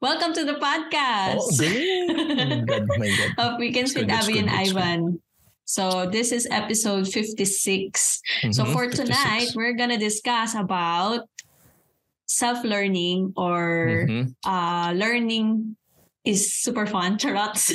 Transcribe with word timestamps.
Welcome 0.00 0.34
to 0.34 0.44
the 0.44 0.54
podcast. 0.60 1.40
Oh, 1.40 1.50
galing. 1.58 2.66
God, 2.66 2.84
my 2.98 3.08
God. 3.08 3.30
of 3.54 3.58
Weekends 3.58 3.92
It's 3.92 4.00
with 4.00 4.08
good, 4.08 4.14
Abby 4.14 4.38
and 4.38 4.48
good. 4.48 4.76
Ivan. 4.76 5.22
So 5.64 6.06
this 6.10 6.30
is 6.32 6.46
episode 6.50 7.08
56. 7.08 8.20
So 8.52 8.62
Mhm, 8.64 8.72
for 8.72 8.84
56. 8.86 8.96
tonight, 9.08 9.48
we're 9.56 9.72
gonna 9.74 9.98
discuss 9.98 10.54
about 10.54 11.26
self-learning 12.26 13.32
or 13.36 14.06
Mhm. 14.06 14.34
uh, 14.44 14.92
learning 14.94 15.76
is 16.24 16.52
super 16.52 16.86
fun. 16.86 17.16
Charots. 17.22 17.72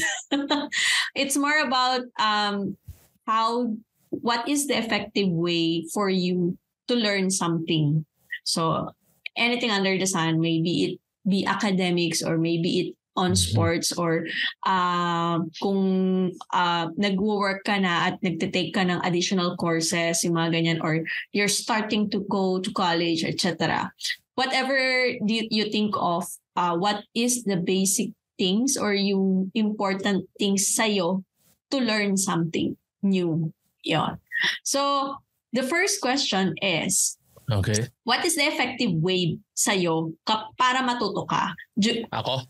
it's 1.15 1.35
more 1.35 1.59
about 1.65 2.05
um, 2.19 2.77
how 3.25 3.73
what 4.11 4.47
is 4.47 4.67
the 4.67 4.77
effective 4.77 5.27
way 5.31 5.83
for 5.93 6.09
you 6.09 6.57
to 6.88 6.95
learn 6.95 7.31
something. 7.31 8.05
So 8.43 8.91
anything 9.35 9.71
under 9.71 9.97
the 9.97 10.05
sun, 10.07 10.39
maybe 10.39 10.71
it 10.85 10.99
be 11.27 11.45
academics 11.45 12.23
or 12.23 12.38
maybe 12.38 12.69
it 12.79 12.89
on 13.15 13.35
Mhm. 13.35 13.43
sports 13.43 13.91
or 13.91 14.23
uh, 14.63 15.43
kung 15.59 16.31
uh, 16.55 16.88
nag-work 16.95 17.67
ka 17.67 17.75
na 17.75 18.12
at 18.12 18.16
nagte-take 18.23 18.71
ka 18.71 18.88
ng 18.88 19.03
additional 19.03 19.59
courses, 19.59 20.23
yung 20.23 20.39
mga 20.39 20.49
ganyan, 20.55 20.79
or 20.79 21.03
you're 21.35 21.52
starting 21.52 22.07
to 22.07 22.23
go 22.31 22.59
to 22.63 22.71
college, 22.71 23.27
etc. 23.27 23.91
Whatever 24.39 24.79
do 25.27 25.31
you, 25.31 25.45
you 25.52 25.65
think 25.67 25.91
of, 25.99 26.23
uh, 26.55 26.76
what 26.79 27.03
is 27.12 27.43
the 27.43 27.59
basic 27.59 28.15
things 28.40 28.79
or 28.79 28.95
yung 28.95 29.51
important 29.53 30.26
things 30.40 30.71
sa'yo 30.71 31.21
to 31.70 31.77
learn 31.84 32.15
something 32.15 32.79
new? 33.03 33.51
Yon. 33.84 34.17
So, 34.63 35.15
the 35.51 35.67
first 35.67 35.99
question 35.99 36.55
is, 36.63 37.20
Okay. 37.52 37.91
what 38.08 38.23
is 38.23 38.40
the 38.40 38.48
effective 38.48 38.96
way 39.04 39.36
sa'yo 39.52 40.16
ka, 40.23 40.48
para 40.55 40.80
matuto 40.82 41.28
ka? 41.28 41.52
Ju- 41.76 42.08
Ako? 42.08 42.48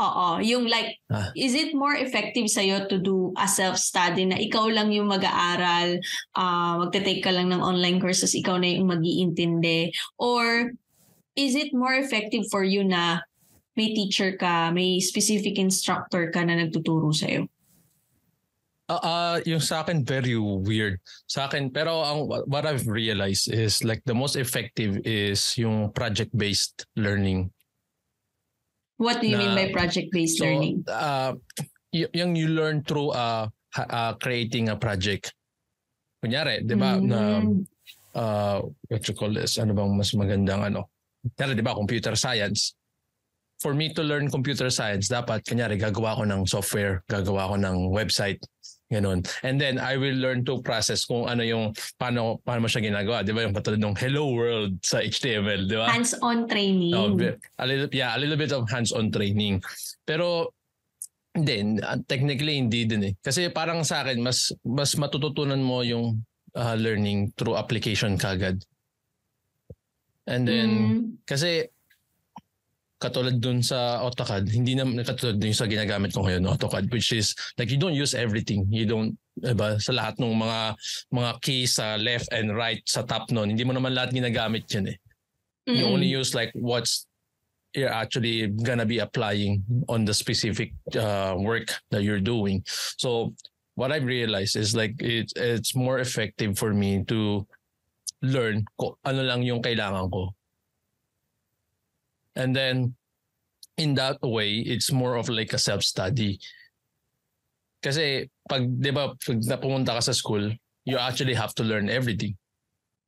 Oo, 0.00 0.40
yung 0.40 0.66
like, 0.66 0.98
Ah. 1.12 1.30
is 1.36 1.52
it 1.52 1.76
more 1.76 1.92
effective 1.94 2.48
sa'yo 2.48 2.88
to 2.88 2.96
do 2.96 3.30
a 3.36 3.44
self-study 3.44 4.24
na 4.24 4.40
ikaw 4.40 4.64
lang 4.68 4.88
yung 4.92 5.08
mag-aaral, 5.08 6.00
uh, 6.34 6.74
magte-take 6.80 7.20
ka 7.20 7.30
lang 7.30 7.52
ng 7.52 7.60
online 7.60 8.00
courses, 8.00 8.32
ikaw 8.32 8.56
na 8.56 8.72
yung 8.72 8.88
mag-iintindi? 8.88 9.92
Or 10.16 10.72
is 11.36 11.52
it 11.54 11.76
more 11.76 11.92
effective 11.94 12.48
for 12.48 12.64
you 12.64 12.84
na 12.84 13.20
may 13.76 13.92
teacher 13.96 14.36
ka, 14.36 14.72
may 14.72 15.00
specific 15.00 15.56
instructor 15.60 16.28
ka 16.32 16.40
na 16.44 16.56
nagtuturo 16.60 17.12
sa'yo? 17.12 17.48
Ah, 18.90 19.00
ah, 19.00 19.34
yung 19.46 19.62
sa 19.62 19.86
akin 19.86 20.02
very 20.02 20.34
weird. 20.36 20.98
Sa 21.30 21.46
akin 21.46 21.70
pero 21.70 22.02
ang 22.02 22.26
what 22.50 22.66
I've 22.66 22.84
realized 22.84 23.46
is 23.48 23.86
like 23.86 24.02
the 24.04 24.14
most 24.14 24.34
effective 24.34 24.98
is 25.06 25.54
yung 25.56 25.94
project-based 25.94 26.84
learning. 26.98 27.48
What 28.98 29.22
do 29.22 29.30
you 29.30 29.38
mean 29.38 29.54
Na- 29.54 29.58
by 29.58 29.66
project-based 29.72 30.38
So 30.38 30.44
learning? 30.44 30.84
uh, 30.90 31.34
y- 31.94 32.10
yung 32.12 32.34
you 32.34 32.50
learn 32.50 32.82
through 32.82 33.14
uh, 33.14 33.46
uh, 33.78 34.12
creating 34.18 34.68
a 34.68 34.76
project. 34.76 35.30
Kunyari, 36.22 36.62
'di 36.62 36.76
ba, 36.78 36.98
na 36.98 37.42
Mm. 37.42 37.66
uh, 38.14 38.58
what 38.90 39.02
you 39.06 39.14
call 39.14 39.32
this, 39.32 39.58
ano 39.58 39.74
bang 39.74 39.90
mas 39.94 40.10
magandang 40.14 40.62
ano? 40.68 40.90
Kunyari, 41.34 41.54
'di 41.54 41.64
ba, 41.64 41.74
computer 41.74 42.14
science. 42.14 42.74
For 43.58 43.74
me 43.74 43.94
to 43.94 44.02
learn 44.02 44.26
computer 44.26 44.70
science, 44.74 45.06
dapat 45.06 45.46
kunyari 45.46 45.78
gagawa 45.78 46.18
ko 46.18 46.26
ng 46.26 46.42
software, 46.50 47.06
gagawa 47.06 47.46
ko 47.46 47.54
ng 47.58 47.94
website, 47.94 48.42
ganun. 48.92 49.24
And 49.40 49.56
then 49.56 49.80
I 49.80 49.96
will 49.96 50.14
learn 50.14 50.44
to 50.46 50.60
process 50.60 51.08
kung 51.08 51.24
ano 51.24 51.40
yung 51.40 51.72
paano 51.96 52.44
paano 52.44 52.64
mo 52.64 52.68
siya 52.68 52.84
ginagawa, 52.84 53.24
'di 53.24 53.32
ba? 53.32 53.48
Yung 53.48 53.56
katulad 53.56 53.80
ng 53.80 53.96
hello 53.96 54.28
world 54.28 54.76
sa 54.84 55.00
HTML, 55.00 55.64
'di 55.64 55.76
ba? 55.80 55.88
Hands-on 55.88 56.44
training. 56.44 56.92
Oh, 56.92 57.16
bi- 57.16 57.34
a 57.56 57.64
little, 57.64 57.88
yeah, 57.90 58.12
a 58.12 58.18
little 58.20 58.36
bit 58.36 58.52
of 58.52 58.68
hands-on 58.68 59.08
training. 59.08 59.64
Pero 60.04 60.52
then 61.32 61.80
technically 62.04 62.60
hindi 62.60 62.84
din 62.84 63.02
eh. 63.08 63.12
Kasi 63.18 63.48
parang 63.48 63.80
sa 63.82 64.04
akin 64.04 64.20
mas 64.20 64.52
mas 64.60 64.92
matututunan 65.00 65.64
mo 65.64 65.80
yung 65.80 66.20
uh, 66.52 66.76
learning 66.76 67.32
through 67.40 67.56
application 67.56 68.20
kagad. 68.20 68.60
And 70.28 70.46
then 70.46 70.70
Mm. 70.70 71.24
kasi 71.24 71.72
katulad 73.02 73.42
dun 73.42 73.58
sa 73.66 73.98
AutoCAD, 74.06 74.46
hindi 74.54 74.78
naman 74.78 75.02
katulad 75.02 75.42
dun 75.42 75.50
sa 75.50 75.66
ginagamit 75.66 76.14
ko 76.14 76.22
ngayon, 76.22 76.46
AutoCAD, 76.46 76.86
which 76.94 77.10
is 77.10 77.34
like 77.58 77.66
you 77.66 77.80
don't 77.82 77.98
use 77.98 78.14
everything. 78.14 78.70
You 78.70 78.86
don't, 78.86 79.18
diba, 79.34 79.82
sa 79.82 79.90
lahat 79.90 80.22
ng 80.22 80.30
mga 80.30 80.78
mga 81.10 81.30
keys 81.42 81.82
sa 81.82 81.98
left 81.98 82.30
and 82.30 82.54
right 82.54 82.78
sa 82.86 83.02
top 83.02 83.34
nun, 83.34 83.50
hindi 83.50 83.66
mo 83.66 83.74
naman 83.74 83.98
lahat 83.98 84.14
ginagamit 84.14 84.70
yun 84.70 84.94
eh 84.94 84.98
you 85.66 85.84
Mm-mm. 85.84 85.92
only 85.92 86.06
use 86.06 86.34
like 86.34 86.50
what's 86.54 87.06
you're 87.74 87.92
actually 87.92 88.48
gonna 88.48 88.84
be 88.84 88.98
applying 88.98 89.64
on 89.88 90.04
the 90.04 90.12
specific 90.12 90.72
uh, 90.98 91.34
work 91.38 91.72
that 91.90 92.02
you're 92.02 92.20
doing. 92.20 92.62
So 92.98 93.32
what 93.76 93.92
I've 93.92 94.04
realized 94.04 94.56
is 94.56 94.76
like 94.76 94.94
it's 95.00 95.32
it's 95.36 95.74
more 95.74 95.98
effective 96.00 96.58
for 96.58 96.74
me 96.74 97.04
to 97.08 97.46
learn 98.20 98.64
ko 98.78 98.98
ano 99.04 99.22
lang 99.22 99.42
yung 99.42 99.62
kailangan 99.62 100.12
ko. 100.12 100.34
And 102.36 102.56
then 102.56 102.94
in 103.76 103.94
that 103.94 104.20
way, 104.22 104.64
it's 104.64 104.92
more 104.92 105.16
of 105.16 105.28
like 105.28 105.52
a 105.52 105.58
self-study. 105.58 106.38
Kasi 107.82 108.28
pag, 108.48 108.62
di 108.68 108.90
ba, 108.94 109.12
pag 109.18 109.38
napumunta 109.42 109.96
ka 109.98 110.02
sa 110.02 110.14
school, 110.14 110.52
you 110.84 110.98
actually 110.98 111.34
have 111.34 111.54
to 111.54 111.64
learn 111.64 111.90
everything 111.90 112.36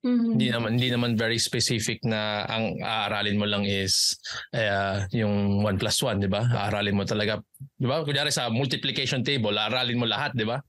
Mhm. 0.05 0.37
hindi 0.37 0.53
naman 0.53 0.77
hindi 0.77 0.93
naman 0.93 1.17
very 1.17 1.41
specific 1.41 2.05
na 2.05 2.45
ang 2.45 2.77
aaralin 2.85 3.41
mo 3.41 3.49
lang 3.49 3.65
is 3.65 4.12
uh, 4.53 5.09
yung 5.17 5.65
1 5.65 5.81
plus 5.81 5.97
1, 6.05 6.21
di 6.21 6.29
ba? 6.29 6.45
Aaralin 6.45 6.93
mo 6.93 7.09
talaga, 7.09 7.41
di 7.81 7.89
ba? 7.89 8.05
Kunyari 8.05 8.29
sa 8.29 8.53
multiplication 8.53 9.25
table, 9.25 9.56
aaralin 9.56 9.97
mo 9.97 10.05
lahat, 10.05 10.37
di 10.37 10.45
ba? 10.45 10.61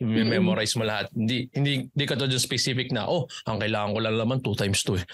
Mm-mm. 0.00 0.40
Memorize 0.40 0.72
mo 0.80 0.88
lahat. 0.88 1.12
Hindi 1.12 1.52
hindi 1.52 1.84
hindi 1.84 2.04
ka 2.08 2.16
to 2.16 2.32
just 2.32 2.48
specific 2.48 2.88
na, 2.88 3.04
oh, 3.04 3.28
ang 3.44 3.60
kailangan 3.60 3.92
ko 3.92 4.00
lang 4.00 4.16
naman 4.16 4.40
2 4.40 4.56
times 4.56 4.80
2 4.80 4.96
eh. 4.96 5.04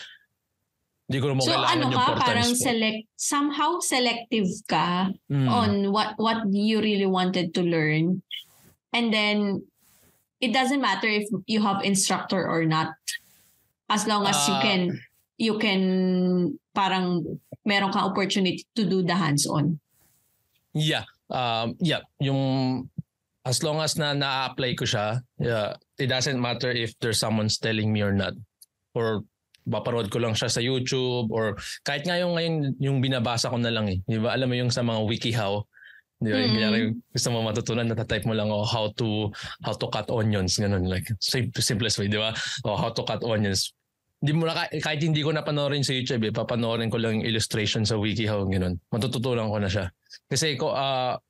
Hindi 1.04 1.18
ko 1.20 1.26
naman 1.36 1.44
So 1.44 1.52
kailangan 1.52 1.78
ano 1.84 1.86
ka, 1.92 2.00
4 2.00 2.08
times 2.08 2.24
parang 2.24 2.50
4. 2.56 2.64
select, 2.64 3.00
somehow 3.14 3.70
selective 3.80 4.48
ka 4.64 4.88
Mm. 5.28 5.48
on 5.52 5.70
what 5.92 6.16
what 6.16 6.48
you 6.48 6.80
really 6.80 7.04
wanted 7.08 7.52
to 7.52 7.60
learn. 7.60 8.24
And 8.96 9.12
then 9.12 9.60
it 10.40 10.56
doesn't 10.56 10.80
matter 10.80 11.08
if 11.08 11.28
you 11.44 11.60
have 11.60 11.84
instructor 11.84 12.40
or 12.40 12.64
not. 12.64 12.96
As 13.92 14.08
long 14.08 14.24
as 14.24 14.36
you 14.48 14.56
Ah. 14.56 14.64
can 14.64 14.80
you 15.36 15.60
can 15.60 15.82
parang 16.72 17.20
meron 17.68 17.92
kang 17.92 18.08
opportunity 18.08 18.64
to 18.72 18.88
do 18.88 19.04
the 19.04 19.12
hands-on. 19.18 19.76
Yeah. 20.72 21.04
Um, 21.28 21.76
yeah. 21.84 22.00
Yung 22.18 22.86
as 23.44 23.60
long 23.60 23.76
as 23.84 24.00
na 24.00 24.16
na-apply 24.16 24.72
ko 24.72 24.88
siya, 24.88 25.20
yeah, 25.36 25.76
it 26.00 26.08
doesn't 26.08 26.40
matter 26.40 26.72
if 26.72 26.96
there's 27.04 27.20
someone's 27.20 27.60
telling 27.60 27.92
me 27.92 28.00
or 28.00 28.12
not. 28.16 28.32
Or 28.96 29.20
paparood 29.64 30.12
ko 30.12 30.20
lang 30.20 30.36
siya 30.36 30.52
sa 30.52 30.60
YouTube 30.60 31.32
or 31.32 31.56
kahit 31.82 32.04
nga 32.04 32.20
yung 32.20 32.36
ngayon 32.36 32.54
yung 32.80 32.98
binabasa 33.00 33.48
ko 33.48 33.56
na 33.56 33.72
lang 33.72 33.88
eh. 33.88 33.98
Di 34.04 34.20
ba? 34.20 34.36
Alam 34.36 34.52
mo 34.52 34.56
yung 34.56 34.72
sa 34.72 34.84
mga 34.84 35.00
wikihow, 35.08 35.64
Di 36.24 36.30
ba? 36.30 36.40
Mm. 36.40 36.50
Kunyari, 36.56 36.80
gusto 37.12 37.28
mo 37.34 37.38
matutunan, 37.44 37.86
natatype 37.90 38.24
mo 38.24 38.32
lang 38.32 38.48
oh, 38.48 38.64
how 38.64 38.88
to 38.96 39.28
how 39.60 39.74
to 39.76 39.86
cut 39.92 40.08
onions, 40.08 40.56
ganun. 40.56 40.88
Like, 40.88 41.04
sim- 41.20 41.52
simplest 41.58 42.00
way, 42.00 42.08
di 42.08 42.16
ba? 42.16 42.32
Oh, 42.64 42.78
how 42.78 42.88
to 42.94 43.02
cut 43.04 43.20
onions. 43.26 43.76
Hindi 44.24 44.32
mo 44.40 44.48
na, 44.48 44.64
kahit- 44.72 45.04
hindi 45.04 45.20
ko 45.20 45.36
napanoorin 45.36 45.84
sa 45.84 45.92
YouTube, 45.92 46.24
eh, 46.24 46.32
papanoorin 46.32 46.88
ko 46.88 46.96
lang 46.96 47.20
yung 47.20 47.26
illustration 47.28 47.84
sa 47.84 48.00
WikiHow, 48.00 48.48
ganun. 48.48 48.80
Matututunan 48.88 49.52
ko 49.52 49.58
na 49.60 49.68
siya. 49.68 49.92
Kasi 50.30 50.56
ko, 50.56 50.72
ah, 50.72 51.20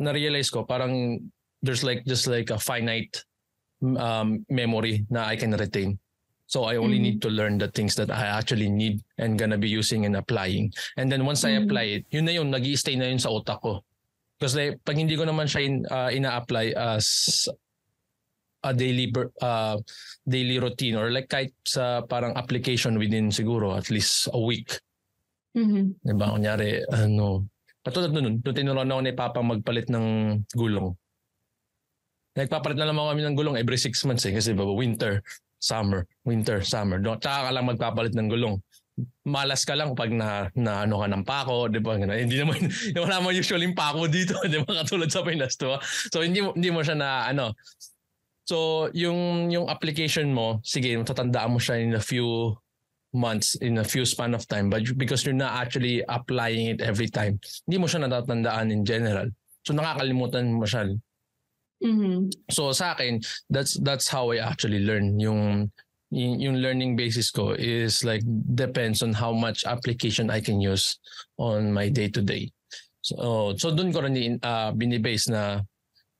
na-realize 0.00 0.48
ko, 0.48 0.64
parang 0.64 1.20
there's 1.60 1.84
like, 1.84 2.06
just 2.08 2.24
like 2.24 2.48
a 2.48 2.56
finite 2.56 3.12
um, 3.82 4.46
memory 4.48 5.04
na 5.12 5.28
I 5.28 5.36
can 5.36 5.52
retain. 5.52 6.00
So 6.48 6.64
I 6.64 6.80
only 6.80 6.96
Mhm. 6.96 7.04
need 7.04 7.18
to 7.22 7.30
learn 7.30 7.60
the 7.60 7.68
things 7.68 7.92
that 8.00 8.08
I 8.08 8.32
actually 8.32 8.72
need 8.72 9.04
and 9.20 9.36
gonna 9.36 9.60
be 9.60 9.68
using 9.68 10.08
and 10.08 10.16
applying. 10.16 10.72
And 10.96 11.12
then 11.12 11.28
once 11.28 11.44
I 11.44 11.52
Mhm. 11.52 11.68
apply 11.68 11.84
it, 12.00 12.02
yun 12.08 12.24
na 12.24 12.32
yun, 12.32 12.48
nag 12.48 12.64
stay 12.72 12.96
na 12.96 13.12
yun 13.12 13.20
sa 13.20 13.28
utak 13.28 13.60
ko. 13.60 13.84
Kasi 14.40 14.80
pag 14.80 14.96
hindi 14.96 15.12
ko 15.12 15.28
naman 15.28 15.44
siya 15.44 15.60
in, 15.60 15.74
uh, 15.92 16.08
ina-apply 16.08 16.72
as 16.72 17.04
a 18.64 18.72
daily 18.72 19.12
uh, 19.44 19.76
daily 20.26 20.56
routine 20.58 20.96
or 20.96 21.12
like 21.12 21.28
kahit 21.28 21.52
sa 21.68 22.00
parang 22.08 22.32
application 22.34 22.96
within 22.96 23.28
siguro 23.28 23.76
at 23.76 23.92
least 23.92 24.26
a 24.32 24.40
week. 24.40 24.72
Mhm. 25.52 26.00
Diba? 26.00 26.32
Kunyari, 26.32 26.80
ano, 26.88 27.44
katulad 27.84 28.08
nun, 28.10 28.40
nung 28.40 28.56
tinuruan 28.56 28.88
ako 28.88 29.00
ni 29.04 29.12
Papa 29.12 29.40
magpalit 29.44 29.92
ng 29.92 30.06
gulong. 30.56 30.96
Nagpapalit 32.38 32.78
na 32.78 32.86
naman 32.86 33.10
kami 33.10 33.22
ng 33.26 33.36
gulong 33.36 33.58
every 33.58 33.76
six 33.76 34.00
months 34.06 34.22
eh. 34.22 34.30
Kasi 34.30 34.54
baba, 34.54 34.70
winter, 34.70 35.18
summer, 35.58 36.06
winter, 36.24 36.62
summer. 36.62 36.98
Do, 36.98 37.18
tsaka 37.18 37.48
ka 37.48 37.50
lang 37.54 37.66
magpapalit 37.66 38.14
ng 38.14 38.30
gulong. 38.30 38.56
Malas 39.22 39.62
ka 39.62 39.78
lang 39.78 39.94
pag 39.94 40.10
na, 40.10 40.50
na 40.58 40.82
ano 40.82 40.98
ka 40.98 41.06
ng 41.06 41.22
pako, 41.22 41.70
di 41.70 41.78
ba? 41.78 41.94
Hindi 41.98 42.38
naman, 42.38 42.58
wala 42.98 43.22
naman 43.22 43.38
usually 43.38 43.66
yung 43.66 43.78
pako 43.78 44.10
dito, 44.10 44.34
di 44.50 44.58
ba? 44.62 44.82
Katulad 44.82 45.10
sa 45.10 45.22
Pinas, 45.22 45.54
di? 45.54 45.78
So 46.10 46.26
hindi 46.26 46.42
hindi 46.42 46.70
mo 46.70 46.82
siya 46.82 46.98
na 46.98 47.30
ano. 47.30 47.54
So 48.48 48.88
yung 48.96 49.52
yung 49.52 49.70
application 49.70 50.32
mo, 50.34 50.58
sige, 50.66 50.96
tatandaan 51.04 51.54
mo 51.54 51.60
siya 51.62 51.78
in 51.78 51.94
a 51.94 52.02
few 52.02 52.58
months 53.14 53.56
in 53.64 53.78
a 53.78 53.84
few 53.84 54.04
span 54.04 54.34
of 54.36 54.44
time 54.48 54.68
but 54.68 54.84
because 55.00 55.24
you're 55.24 55.32
not 55.32 55.56
actually 55.56 56.04
applying 56.12 56.76
it 56.76 56.84
every 56.84 57.08
time 57.08 57.40
hindi 57.64 57.80
mo 57.80 57.88
siya 57.88 58.04
natatandaan 58.04 58.68
in 58.68 58.84
general 58.84 59.24
so 59.64 59.72
nakakalimutan 59.72 60.52
mo 60.52 60.68
siya 60.68 60.92
Mhm. 61.78 62.34
so 62.50 62.74
sa 62.74 62.98
akin 62.98 63.22
that's 63.54 63.78
that's 63.86 64.10
how 64.10 64.34
I 64.34 64.42
actually 64.42 64.82
learn 64.82 65.18
yung 65.22 65.70
yung, 66.10 66.56
learning 66.56 66.96
basis 66.96 67.28
ko 67.30 67.52
is 67.52 68.00
like 68.02 68.24
depends 68.56 69.04
on 69.04 69.12
how 69.12 69.30
much 69.30 69.62
application 69.68 70.32
I 70.32 70.40
can 70.40 70.58
use 70.58 70.96
on 71.36 71.70
my 71.70 71.92
day 71.92 72.08
to 72.10 72.24
day 72.24 72.50
so 73.04 73.52
so 73.54 73.70
doon 73.70 73.92
ko 73.92 74.02
rin 74.02 74.40
uh, 74.42 74.72
binibase 74.74 75.30
na 75.30 75.62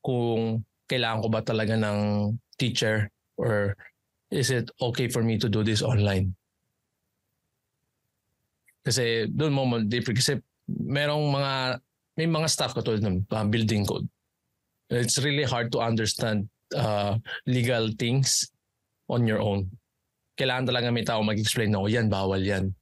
kung 0.04 0.62
kailangan 0.86 1.24
ko 1.24 1.28
ba 1.32 1.42
talaga 1.42 1.74
ng 1.74 2.32
teacher 2.60 3.10
or 3.40 3.74
is 4.30 4.52
it 4.52 4.70
okay 4.78 5.08
for 5.08 5.24
me 5.24 5.40
to 5.40 5.48
do 5.48 5.64
this 5.64 5.82
online 5.82 6.36
kasi 8.84 9.26
doon 9.28 9.52
mo 9.52 9.64
different 9.84 10.20
kasi 10.20 10.38
merong 10.68 11.32
mga 11.32 11.52
may 12.18 12.26
mga 12.26 12.48
staff 12.50 12.74
katulad 12.74 12.98
ng 13.04 13.22
uh, 13.30 13.46
building 13.46 13.86
code. 13.86 14.08
It's 14.90 15.20
really 15.20 15.44
hard 15.44 15.72
to 15.72 15.80
understand 15.84 16.48
uh, 16.74 17.16
legal 17.46 17.92
things 17.96 18.48
on 19.08 19.28
your 19.28 19.40
own. 19.40 19.68
Kailangan 20.40 20.68
talaga 20.68 20.88
may 20.92 21.04
tao 21.04 21.20
mag-explain 21.20 21.72
na, 21.72 21.80
oh 21.84 21.90
yan, 21.90 22.08
bawal 22.08 22.40
yan. 22.40 22.72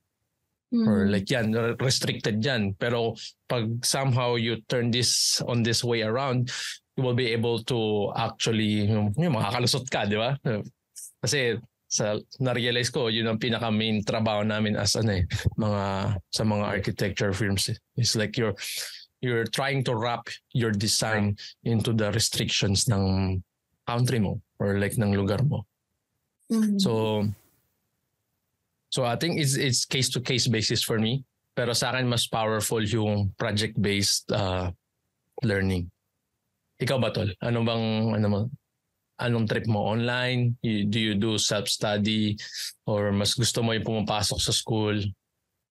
Mhm. 0.74 0.86
Or 0.86 1.06
like 1.06 1.30
yan, 1.30 1.54
restricted 1.78 2.42
yan. 2.42 2.74
Pero 2.78 3.14
pag 3.46 3.66
somehow 3.86 4.34
you 4.34 4.58
turn 4.66 4.90
this 4.90 5.38
on 5.46 5.62
this 5.62 5.82
way 5.86 6.02
around, 6.02 6.50
you 6.98 7.02
will 7.06 7.14
be 7.14 7.30
able 7.30 7.62
to 7.70 8.10
actually, 8.18 8.86
yung, 8.90 9.14
yung 9.14 9.34
makakalusot 9.38 9.86
ka, 9.90 10.06
di 10.06 10.18
ba? 10.18 10.34
Kasi 11.22 11.54
sa 11.86 12.18
na-realize 12.42 12.90
ko, 12.90 13.06
yun 13.06 13.30
ang 13.30 13.38
pinaka 13.38 13.70
main 13.70 14.02
trabaho 14.02 14.42
namin 14.42 14.74
as 14.74 14.98
ano 14.98 15.14
eh, 15.14 15.24
mga 15.54 15.82
sa 16.34 16.42
mga 16.42 16.64
architecture 16.66 17.30
firms. 17.30 17.70
eh. 17.70 17.78
It's 17.94 18.18
like 18.18 18.34
you're 18.34 18.58
you're 19.26 19.50
trying 19.50 19.82
to 19.82 19.98
wrap 19.98 20.30
your 20.54 20.70
design 20.70 21.34
into 21.66 21.90
the 21.90 22.14
restrictions 22.14 22.86
ng 22.86 23.42
country 23.82 24.22
mo 24.22 24.38
or 24.62 24.78
like 24.78 24.94
ng 24.94 25.10
lugar 25.18 25.42
mo. 25.42 25.66
Mhm. 26.46 26.78
So 26.78 27.26
so 28.94 29.02
I 29.02 29.18
think 29.18 29.42
it's 29.42 29.58
it's 29.58 29.82
case 29.82 30.06
to 30.14 30.22
case 30.22 30.46
basis 30.46 30.86
for 30.86 31.02
me. 31.02 31.26
Pero 31.58 31.74
sa 31.74 31.90
akin 31.90 32.06
mas 32.06 32.30
powerful 32.30 32.84
yung 32.86 33.34
project 33.34 33.74
based 33.80 34.30
uh, 34.30 34.70
learning. 35.42 35.90
Ikaw 36.78 36.96
ba 37.02 37.10
tol? 37.10 37.32
Ano 37.42 37.66
bang 37.66 37.84
ano 38.14 38.26
mo 38.30 38.40
anong 39.20 39.48
trip 39.48 39.66
mo 39.66 39.80
online? 39.88 40.56
You, 40.60 40.84
do 40.84 40.98
you 41.00 41.14
do 41.16 41.40
self 41.40 41.68
study 41.68 42.36
or 42.84 43.12
mas 43.12 43.32
gusto 43.34 43.64
mo 43.64 43.72
yung 43.72 43.84
pumapasok 43.84 44.38
sa 44.40 44.52
school? 44.52 45.00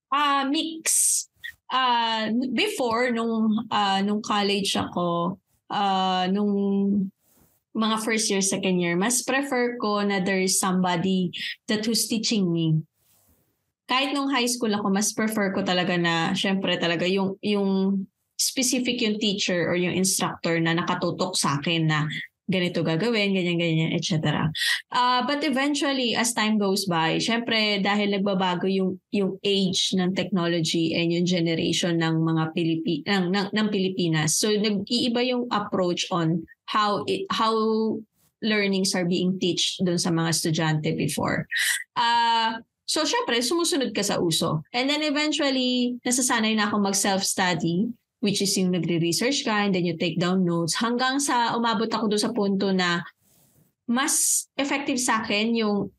Ah, 0.10 0.46
mix. 0.46 1.26
Ah, 1.72 2.30
before 2.54 3.10
nung 3.10 3.66
ah, 3.74 4.02
nung 4.06 4.22
college 4.22 4.78
ako, 4.78 5.40
ah, 5.74 6.30
nung 6.30 6.54
mga 7.76 7.98
first 8.06 8.32
year, 8.32 8.40
second 8.40 8.80
year, 8.80 8.96
mas 8.96 9.20
prefer 9.28 9.76
ko 9.76 10.00
na 10.00 10.24
there 10.24 10.40
is 10.40 10.56
somebody 10.56 11.28
that 11.68 11.84
who's 11.84 12.08
teaching 12.08 12.48
me. 12.48 12.80
Kahit 13.86 14.16
nung 14.16 14.32
high 14.32 14.48
school 14.48 14.72
ako, 14.72 14.88
mas 14.90 15.12
prefer 15.12 15.52
ko 15.52 15.62
talaga 15.62 16.00
na, 16.00 16.32
syempre 16.32 16.80
talaga, 16.80 17.04
yung, 17.04 17.36
yung 17.44 18.08
specific 18.40 19.04
yung 19.04 19.20
teacher 19.20 19.68
or 19.68 19.76
yung 19.76 19.94
instructor 19.96 20.60
na 20.60 20.76
nakatutok 20.76 21.36
sa 21.36 21.60
akin 21.60 21.88
na 21.88 22.08
ganito 22.46 22.86
gagawin, 22.86 23.34
ganyan, 23.34 23.58
ganyan, 23.58 23.92
etc. 23.98 24.46
Uh, 24.94 25.26
but 25.26 25.42
eventually, 25.42 26.14
as 26.14 26.34
time 26.34 26.62
goes 26.62 26.86
by, 26.86 27.18
syempre 27.18 27.82
dahil 27.82 28.14
nagbabago 28.14 28.70
yung 28.70 29.02
yung 29.10 29.42
age 29.42 29.98
ng 29.98 30.14
technology 30.14 30.94
and 30.94 31.10
yung 31.10 31.26
generation 31.26 31.98
ng 31.98 32.22
mga 32.22 32.44
Pilipi 32.54 33.02
ng, 33.06 33.34
ng, 33.34 33.48
ng 33.50 33.68
Pilipinas. 33.74 34.38
So 34.38 34.54
nag-iiba 34.54 35.26
yung 35.26 35.50
approach 35.50 36.06
on 36.14 36.46
how 36.70 37.02
it, 37.10 37.26
how 37.34 37.54
learnings 38.46 38.94
are 38.94 39.10
being 39.10 39.42
teach 39.42 39.82
doon 39.82 39.98
sa 39.98 40.14
mga 40.14 40.30
estudyante 40.30 40.94
before. 40.94 41.50
Uh, 41.98 42.62
so 42.86 43.02
syempre, 43.02 43.42
sumusunod 43.42 43.90
ka 43.90 44.06
sa 44.06 44.22
uso. 44.22 44.62
And 44.70 44.86
then 44.86 45.02
eventually, 45.02 45.98
nasasanay 46.06 46.54
na 46.54 46.70
ako 46.70 46.86
mag-self-study 46.86 47.90
which 48.24 48.42
is 48.42 48.56
yung 48.58 48.72
nagre-research 48.72 49.44
ka 49.44 49.68
and 49.68 49.76
then 49.76 49.86
you 49.86 49.96
take 49.98 50.18
down 50.18 50.44
notes 50.44 50.80
hanggang 50.80 51.20
sa 51.20 51.54
umabot 51.54 51.90
ako 51.92 52.12
doon 52.12 52.24
sa 52.24 52.32
punto 52.32 52.72
na 52.72 53.04
mas 53.86 54.48
effective 54.58 54.98
sa 54.98 55.22
akin 55.22 55.54
yung 55.54 55.94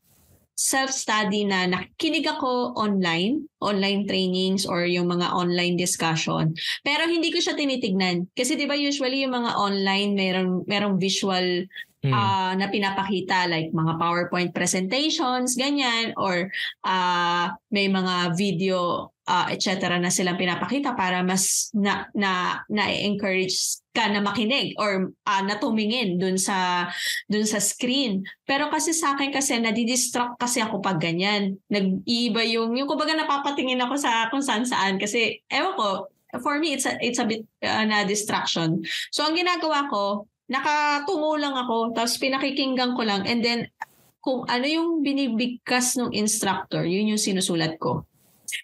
self-study 0.56 1.44
na 1.44 1.68
nakikinig 1.68 2.24
ako 2.24 2.72
online, 2.80 3.44
online 3.60 4.08
trainings 4.08 4.64
or 4.64 4.88
yung 4.88 5.06
mga 5.12 5.28
online 5.36 5.76
discussion. 5.76 6.56
Pero 6.80 7.04
hindi 7.04 7.28
ko 7.28 7.38
siya 7.44 7.52
tinitignan. 7.54 8.24
Kasi 8.32 8.56
'di 8.56 8.64
ba 8.64 8.74
usually 8.74 9.22
yung 9.22 9.36
mga 9.36 9.52
online 9.52 10.16
merong 10.16 10.64
merong 10.64 10.96
visual 10.96 11.68
ah, 12.08 12.56
na 12.56 12.72
pinapakita 12.72 13.52
like 13.52 13.68
mga 13.76 14.00
PowerPoint 14.00 14.56
presentations, 14.56 15.60
ganyan 15.60 16.16
or 16.16 16.48
ah, 16.88 17.52
may 17.68 17.92
mga 17.92 18.32
video 18.32 19.12
uh, 19.26 19.46
etc. 19.50 19.98
na 19.98 20.08
silang 20.08 20.38
pinapakita 20.38 20.94
para 20.94 21.20
mas 21.26 21.68
na 21.74 22.06
na 22.14 22.62
na-encourage 22.70 23.82
ka 23.96 24.12
na 24.12 24.20
makinig 24.20 24.76
or 24.76 25.08
uh, 25.24 25.42
na 25.48 25.56
tumingin 25.56 26.20
dun 26.20 26.36
sa 26.36 26.84
dun 27.32 27.48
sa 27.48 27.56
screen. 27.56 28.20
Pero 28.44 28.68
kasi 28.68 28.92
sa 28.92 29.16
akin 29.16 29.32
kasi 29.32 29.56
nadidistract 29.56 30.36
kasi 30.36 30.60
ako 30.60 30.84
pag 30.84 31.00
ganyan. 31.00 31.56
Nag-iiba 31.72 32.44
yung 32.44 32.76
yung 32.76 32.84
kumbaga 32.84 33.16
napapatingin 33.16 33.80
ako 33.80 33.96
sa 33.96 34.28
kung 34.28 34.44
saan 34.44 34.68
saan 34.68 35.00
kasi 35.00 35.40
ewan 35.48 35.72
ko 35.80 36.12
for 36.44 36.60
me 36.60 36.76
it's 36.76 36.84
a, 36.84 37.00
it's 37.00 37.16
a 37.16 37.24
bit 37.24 37.48
uh, 37.64 37.88
na 37.88 38.04
distraction. 38.04 38.84
So 39.08 39.24
ang 39.24 39.32
ginagawa 39.32 39.88
ko, 39.88 40.28
nakatungo 40.52 41.40
lang 41.40 41.56
ako 41.56 41.96
tapos 41.96 42.20
pinakikinggan 42.20 42.92
ko 42.92 43.08
lang 43.08 43.24
and 43.24 43.40
then 43.40 43.72
kung 44.20 44.42
ano 44.50 44.66
yung 44.66 45.06
binibigkas 45.06 45.94
ng 45.96 46.10
instructor, 46.10 46.82
yun 46.82 47.14
yung 47.14 47.22
sinusulat 47.22 47.78
ko. 47.78 48.02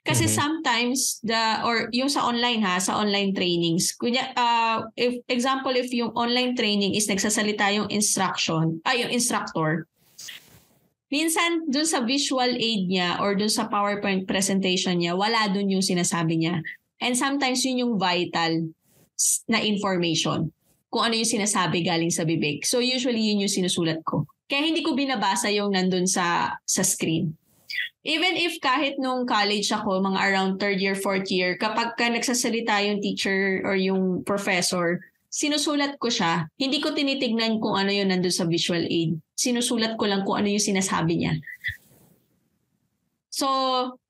Kasi 0.02 0.26
Mhm. 0.26 0.32
sometimes 0.32 0.99
the 1.23 1.62
or 1.67 1.90
yung 1.93 2.08
sa 2.08 2.26
online 2.26 2.62
ha, 2.62 2.79
sa 2.79 2.99
online 2.99 3.34
trainings. 3.34 3.94
Kunya 3.94 4.32
uh, 4.34 4.87
if 4.94 5.19
example 5.29 5.75
if 5.75 5.90
yung 5.90 6.14
online 6.14 6.55
training 6.55 6.94
is 6.94 7.06
nagsasalita 7.06 7.70
yung 7.75 7.88
instruction, 7.90 8.81
ay 8.87 9.06
yung 9.06 9.12
instructor. 9.12 9.87
Minsan 11.12 11.69
dun 11.69 11.84
sa 11.84 12.00
visual 12.00 12.56
aid 12.56 12.88
niya 12.88 13.20
or 13.20 13.37
dun 13.37 13.52
sa 13.52 13.69
PowerPoint 13.69 14.25
presentation 14.25 14.96
niya, 14.96 15.12
wala 15.12 15.44
dun 15.52 15.69
yung 15.69 15.84
sinasabi 15.84 16.40
niya. 16.40 16.64
And 17.05 17.12
sometimes 17.12 17.61
yun 17.69 17.84
yung 17.84 17.94
vital 18.00 18.73
na 19.44 19.61
information 19.61 20.48
kung 20.89 21.03
ano 21.05 21.15
yung 21.17 21.29
sinasabi 21.29 21.84
galing 21.84 22.08
sa 22.08 22.24
bibig. 22.24 22.65
So 22.65 22.81
usually 22.81 23.20
yun 23.20 23.44
yung 23.44 23.53
sinusulat 23.53 24.01
ko. 24.08 24.24
Kaya 24.48 24.65
hindi 24.65 24.81
ko 24.81 24.96
binabasa 24.96 25.53
yung 25.53 25.72
nandun 25.72 26.08
sa 26.08 26.56
sa 26.65 26.81
screen. 26.84 27.32
Even 28.03 28.35
if 28.35 28.59
kahit 28.59 28.99
nung 28.99 29.23
college 29.31 29.71
ako, 29.71 30.03
mga 30.03 30.19
around 30.19 30.53
third 30.59 30.82
year, 30.82 30.99
fourth 30.99 31.31
year, 31.31 31.55
kapag 31.55 31.94
ka 31.94 32.11
nagsasalita 32.11 32.82
yung 32.82 32.99
teacher 32.99 33.63
or 33.63 33.79
yung 33.79 34.27
professor, 34.27 34.99
sinusulat 35.31 35.97
ko 36.03 36.11
siya. 36.11 36.51
Hindi 36.59 36.82
ko 36.82 36.91
tinitignan 36.91 37.63
kung 37.63 37.79
ano 37.79 37.94
yung 37.94 38.11
nandun 38.11 38.35
sa 38.35 38.44
visual 38.44 38.82
aid. 38.82 39.17
Sinusulat 39.39 39.94
ko 39.94 40.11
lang 40.11 40.27
kung 40.27 40.43
ano 40.43 40.51
yung 40.51 40.61
sinasabi 40.61 41.23
niya. 41.23 41.39
So, 43.31 43.47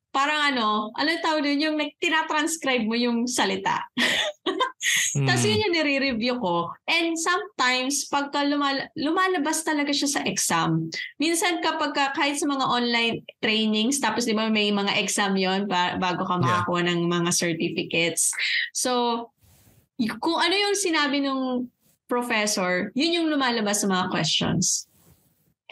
parang 0.09 0.57
ano, 0.57 0.91
ano 0.97 1.09
tawag 1.21 1.45
dun? 1.45 1.61
Yung 1.61 1.77
tinatranscribe 2.01 2.89
mo 2.89 2.97
yung 2.97 3.29
salita. 3.29 3.87
Hmm. 5.15 5.29
Tapos 5.29 5.47
yun 5.47 5.63
yung 5.63 5.75
nire-review 5.79 6.43
ko. 6.43 6.75
And 6.91 7.15
sometimes, 7.15 8.11
pagka 8.11 8.43
lumal- 8.43 8.91
lumalabas 8.99 9.63
talaga 9.63 9.95
siya 9.95 10.09
sa 10.11 10.21
exam. 10.27 10.91
Minsan 11.23 11.63
kapag 11.63 11.95
ka, 11.95 12.11
kahit 12.17 12.41
sa 12.41 12.51
mga 12.51 12.67
online 12.67 13.23
trainings, 13.39 14.03
tapos 14.03 14.27
di 14.27 14.35
ba 14.35 14.51
may 14.51 14.75
mga 14.75 14.99
exam 14.99 15.39
yon 15.39 15.71
ba- 15.71 16.01
bago 16.03 16.27
ka 16.27 16.41
Yeah. 16.41 16.67
makakuha 16.67 16.81
ng 16.91 17.01
mga 17.07 17.31
certificates. 17.31 18.35
So, 18.75 19.31
kung 20.19 20.39
ano 20.41 20.55
yung 20.57 20.75
sinabi 20.75 21.23
ng 21.23 21.71
professor, 22.11 22.91
yun 22.99 23.23
yung 23.23 23.29
lumalabas 23.31 23.85
sa 23.85 23.87
mga 23.87 24.11
questions. 24.11 24.89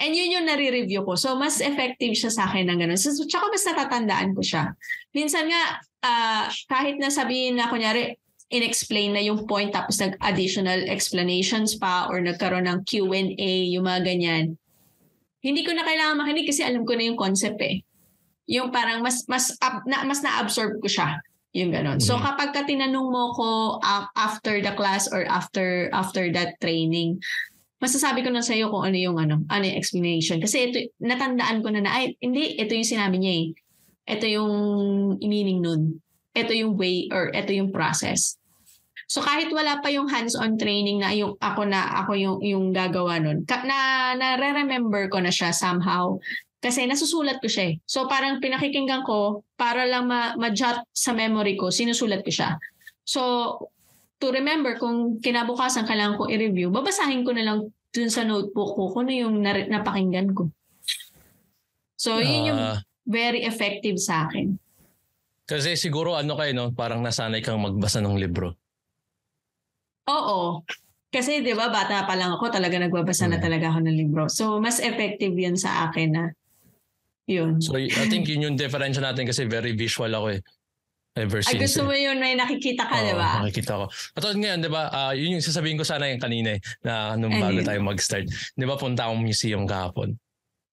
And 0.01 0.15
yun 0.17 0.33
yung 0.37 0.47
nare-review 0.49 1.05
ko. 1.05 1.17
So, 1.19 1.35
mas 1.37 1.61
effective 1.61 2.13
siya 2.17 2.31
sa 2.33 2.49
akin 2.49 2.71
ng 2.71 2.79
ganun. 2.87 3.01
So, 3.01 3.13
tsaka 3.13 3.53
mas 3.53 3.65
natatandaan 3.67 4.33
ko 4.33 4.41
siya. 4.45 4.73
Minsan 5.13 5.49
nga, 5.49 5.81
ah, 6.05 6.49
kahit 6.69 6.97
na 6.97 7.09
sabihin 7.13 7.57
na, 7.57 7.69
kunyari, 7.69 8.20
in-explain 8.51 9.15
na 9.15 9.23
yung 9.23 9.47
point 9.47 9.71
tapos 9.71 10.03
nag-additional 10.03 10.91
explanations 10.91 11.79
pa 11.79 12.11
or 12.11 12.19
nagkaroon 12.19 12.67
ng 12.67 12.83
Q&A, 12.83 13.71
yung 13.71 13.87
mga 13.87 14.03
ganyan. 14.05 14.59
Hindi 15.41 15.63
ko 15.63 15.73
na 15.73 15.87
kailangan 15.87 16.19
makinig 16.19 16.51
kasi 16.51 16.67
alam 16.67 16.83
ko 16.85 16.99
na 16.99 17.07
yung 17.07 17.17
concept 17.17 17.63
eh. 17.63 17.81
Yung 18.51 18.75
parang 18.75 19.01
mas 19.01 19.23
mas 19.31 19.55
ab- 19.63 19.87
na, 19.87 20.03
mas 20.03 20.21
na-absorb 20.21 20.83
ko 20.83 20.91
siya. 20.91 21.23
Yung 21.55 21.71
ganon. 21.71 22.03
So 22.03 22.19
Mhm. 22.19 22.23
kapag 22.27 22.51
ka 22.51 22.63
tinanong 22.67 23.09
mo 23.09 23.31
ko 23.33 23.49
uh, 23.81 24.05
after 24.19 24.59
the 24.59 24.75
class 24.75 25.07
or 25.09 25.23
after 25.31 25.87
after 25.95 26.27
that 26.35 26.59
training, 26.59 27.23
masasabi 27.79 28.21
ko 28.21 28.29
na 28.35 28.43
sa 28.43 28.53
iyo 28.53 28.69
kung 28.69 28.83
ano 28.85 28.99
yung 28.99 29.17
ano, 29.17 29.47
ano 29.47 29.63
yung 29.65 29.79
explanation. 29.79 30.43
Kasi 30.43 30.69
ito, 30.69 30.79
natandaan 31.01 31.63
ko 31.63 31.71
na 31.73 31.81
na, 31.87 31.91
ay, 31.97 32.13
hindi, 32.21 32.59
ito 32.59 32.75
yung 32.75 32.87
sinabi 32.87 33.17
niya 33.23 33.35
eh. 33.47 33.49
ito 34.11 34.27
yung 34.27 34.53
meaning 35.23 35.63
nun. 35.63 36.03
Ito 36.35 36.51
yung 36.51 36.75
way 36.75 37.07
or 37.15 37.31
ito 37.31 37.55
yung 37.55 37.71
process. 37.71 38.35
So 39.11 39.19
kahit 39.19 39.51
wala 39.51 39.83
pa 39.83 39.91
yung 39.91 40.07
hands-on 40.07 40.55
training 40.55 41.03
na 41.03 41.11
yung 41.11 41.35
ako 41.43 41.67
na 41.67 41.83
ako 41.99 42.15
yung 42.15 42.39
yung 42.47 42.71
gagawa 42.71 43.19
nun, 43.19 43.43
ka, 43.43 43.67
na 43.67 44.15
na-remember 44.15 45.11
ko 45.11 45.19
na 45.19 45.35
siya 45.35 45.51
somehow 45.51 46.15
kasi 46.63 46.87
nasusulat 46.87 47.43
ko 47.43 47.51
siya 47.51 47.75
eh. 47.75 47.83
So 47.91 48.07
parang 48.07 48.39
pinakikinggan 48.39 49.03
ko 49.03 49.43
para 49.59 49.83
lang 49.83 50.07
ma- 50.07 50.39
ma-jot 50.39 50.87
sa 50.95 51.11
memory 51.11 51.59
ko, 51.59 51.75
sinusulat 51.75 52.23
ko 52.23 52.31
siya. 52.31 52.55
So 53.03 53.21
to 54.23 54.31
remember 54.31 54.79
kung 54.79 55.19
kinabukasan 55.19 55.91
kailangan 55.91 56.15
ko 56.15 56.31
i-review, 56.31 56.71
babasahin 56.71 57.27
ko 57.27 57.35
na 57.35 57.43
lang 57.43 57.59
dun 57.91 58.11
sa 58.15 58.23
notebook 58.23 58.79
ko 58.79 58.95
kung 58.95 59.11
ano 59.11 59.27
yung 59.27 59.43
nar- 59.43 59.67
napakinggan 59.67 60.31
ko. 60.39 60.55
So 61.99 62.23
yun 62.23 62.47
yung 62.47 62.61
Ah, 62.63 62.79
very 63.03 63.43
effective 63.43 63.99
sa 63.99 64.31
akin. 64.31 64.55
kasi 65.51 65.75
siguro 65.75 66.15
ano 66.15 66.39
kayo, 66.39 66.55
no? 66.55 66.71
Parang 66.71 67.03
nasanay 67.03 67.43
kang 67.43 67.59
magbasa 67.59 67.99
ng 67.99 68.15
libro. 68.15 68.55
Oo. 70.11 70.67
Kasi 71.11 71.43
'di 71.43 71.55
ba 71.59 71.71
bata 71.71 72.07
pa 72.07 72.15
lang 72.15 72.31
ako 72.35 72.51
talaga 72.55 72.79
nagbabasa 72.79 73.27
na 73.27 73.39
Mm. 73.39 73.45
talaga 73.47 73.67
ako 73.75 73.79
ng 73.83 73.97
libro. 73.99 74.23
So 74.31 74.59
mas 74.63 74.79
effective 74.79 75.35
'yun 75.35 75.59
sa 75.59 75.91
akin 75.91 76.09
na 76.15 76.25
yun. 77.27 77.59
So 77.59 77.75
I 77.79 78.07
think 78.07 78.27
yun 78.31 78.47
yung 78.47 78.57
differential 78.59 79.03
natin 79.03 79.27
kasi 79.27 79.47
very 79.47 79.75
visual 79.75 80.11
ako 80.11 80.39
eh. 80.39 80.41
Ever 81.19 81.43
Ay 81.43 81.59
since. 81.59 81.75
gusto 81.75 81.83
eh. 81.83 81.87
mo 81.91 81.95
yun 81.99 82.23
may 82.23 82.39
nakikita 82.39 82.87
ka, 82.87 82.95
Oo, 82.95 83.03
'di 83.03 83.15
ba? 83.19 83.31
Nakikita 83.43 83.73
ko. 83.83 83.85
At 83.91 84.23
ngayon, 84.31 84.59
di 84.63 84.71
ba, 84.71 84.83
ah, 84.95 85.11
yun 85.11 85.35
yung 85.35 85.43
sasabihin 85.43 85.75
ko 85.75 85.83
sana 85.83 86.07
yung 86.07 86.23
kanina 86.23 86.55
eh, 86.55 86.61
na 86.87 87.19
nung 87.19 87.35
Ano 87.35 87.43
bago 87.43 87.59
yun? 87.59 87.67
tayo 87.67 87.81
mag-start. 87.83 88.31
Di 88.55 88.63
ba 88.63 88.79
punta 88.79 89.11
akong 89.11 89.19
museum 89.19 89.67
kahapon? 89.67 90.15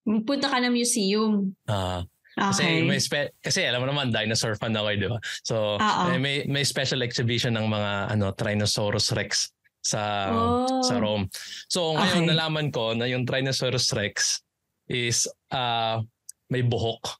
Punta 0.06 0.46
ka 0.46 0.62
ng 0.62 0.72
museum. 0.77 1.58
Ah, 1.65 2.06
Kasi 2.38 2.63
Okay. 2.63 2.86
may 2.86 3.01
spe- 3.01 3.34
kasi 3.41 3.65
alam 3.65 3.82
mo 3.82 3.89
naman 3.89 4.13
dinosaur 4.13 4.53
fan 4.53 4.72
ako, 4.72 4.88
eh, 4.94 4.98
di 5.01 5.10
ba? 5.10 5.17
So 5.41 5.82
eh, 5.82 6.22
may 6.22 6.46
may 6.46 6.62
special 6.62 7.01
exhibition 7.01 7.58
ng 7.58 7.65
mga 7.65 8.13
ano 8.13 8.29
Tyrannosaurus 8.29 9.10
Rex 9.17 9.50
sa 9.82 10.29
Oh. 10.29 10.86
sa 10.86 11.01
Rome. 11.01 11.25
So 11.65 11.98
ngayon 11.98 12.24
Okay. 12.24 12.29
nalaman 12.29 12.67
ko 12.70 12.94
na 12.94 13.10
yung 13.10 13.25
Tyrannosaurus 13.25 13.89
Rex 13.98 14.46
is 14.86 15.25
ah 15.50 16.06
may 16.48 16.62
buhok. 16.62 17.17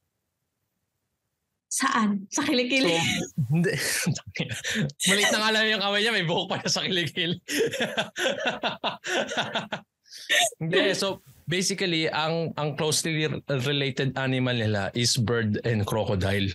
Saan? 1.68 2.26
Sa 2.32 2.42
So, 2.42 2.48
kilikili. 2.48 2.96
hindi. 3.52 3.76
Maliit 5.12 5.30
na 5.30 5.40
nga 5.44 5.52
lang 5.52 5.68
yung 5.68 5.84
kamay 5.84 6.00
niya, 6.00 6.16
may 6.16 6.26
buhok 6.26 6.48
pa 6.48 6.58
na 6.58 6.72
sa 6.72 6.82
kilikili. 6.82 7.38
hindi, 10.62 10.94
so 10.96 11.22
basically, 11.48 12.12
ang 12.12 12.54
ang 12.60 12.76
closely 12.76 13.26
related 13.50 14.14
animal 14.20 14.54
nila 14.54 14.92
is 14.94 15.16
bird 15.18 15.64
and 15.64 15.88
crocodile. 15.88 16.48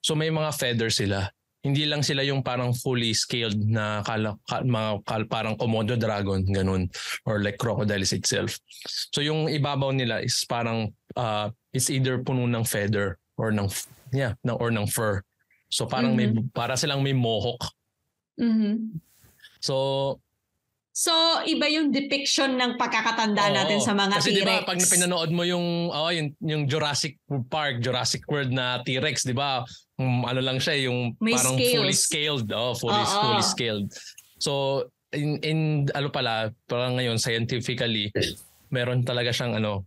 So 0.00 0.16
may 0.16 0.32
mga 0.32 0.50
feathers 0.56 1.00
sila. 1.00 1.28
Hindi 1.60 1.84
lang 1.84 2.00
sila 2.00 2.22
yung 2.24 2.40
parang 2.40 2.72
fully 2.72 3.12
scaled 3.12 3.58
na 3.60 4.00
kala, 4.00 4.38
ka- 4.48 4.64
mga 4.64 5.04
kal- 5.04 5.28
parang 5.28 5.54
Komodo 5.58 5.98
dragon, 5.98 6.44
ganun. 6.48 6.88
Or 7.26 7.42
like 7.42 7.58
crocodiles 7.60 8.14
itself. 8.14 8.56
So 9.12 9.20
yung 9.20 9.50
ibabaw 9.50 9.92
nila 9.92 10.22
is 10.22 10.38
parang, 10.48 10.94
uh, 11.18 11.50
it's 11.74 11.90
either 11.90 12.22
puno 12.22 12.46
ng 12.46 12.64
feather 12.64 13.18
or 13.36 13.50
ng, 13.50 13.68
yeah, 14.14 14.38
ng, 14.46 14.56
or 14.56 14.70
ng 14.70 14.86
fur. 14.86 15.20
So 15.68 15.84
parang 15.84 16.14
may, 16.16 16.30
para 16.54 16.78
silang 16.78 17.02
may 17.02 17.12
mohawk. 17.12 17.60
Mhm. 18.38 19.02
So, 19.58 20.22
So, 20.98 21.14
iba 21.46 21.70
yung 21.70 21.94
depiction 21.94 22.58
ng 22.58 22.74
Oo. 22.74 22.80
pagkakatanda 22.82 23.54
natin 23.54 23.78
sa 23.78 23.94
mga 23.94 24.18
Kasi 24.18 24.34
T-Rex. 24.34 24.42
di 24.42 24.50
ba 24.50 24.66
pag 24.66 24.82
pinanood 24.82 25.30
mo 25.30 25.46
yung 25.46 25.94
oh 25.94 26.10
yung 26.10 26.34
yung 26.42 26.66
Jurassic 26.66 27.22
Park, 27.46 27.78
Jurassic 27.78 28.26
World 28.26 28.50
na 28.50 28.82
T-Rex, 28.82 29.22
di 29.22 29.30
ba? 29.30 29.62
Um, 30.02 30.26
ano 30.26 30.42
lang 30.42 30.58
siya 30.58 30.90
yung 30.90 31.14
May 31.22 31.38
parang 31.38 31.54
scales. 31.54 31.70
fully 31.78 31.94
scaled, 31.94 32.48
oh, 32.50 32.74
fully 32.74 32.98
Oo. 32.98 33.14
fully 33.22 33.44
scaled. 33.46 33.88
So 34.42 34.50
in 35.14 35.38
in 35.46 35.58
ano 35.94 36.10
pala, 36.10 36.50
parang 36.66 36.98
ngayon 36.98 37.22
scientifically 37.22 38.10
meron 38.74 39.06
talaga 39.06 39.30
siyang 39.30 39.54
ano 39.54 39.86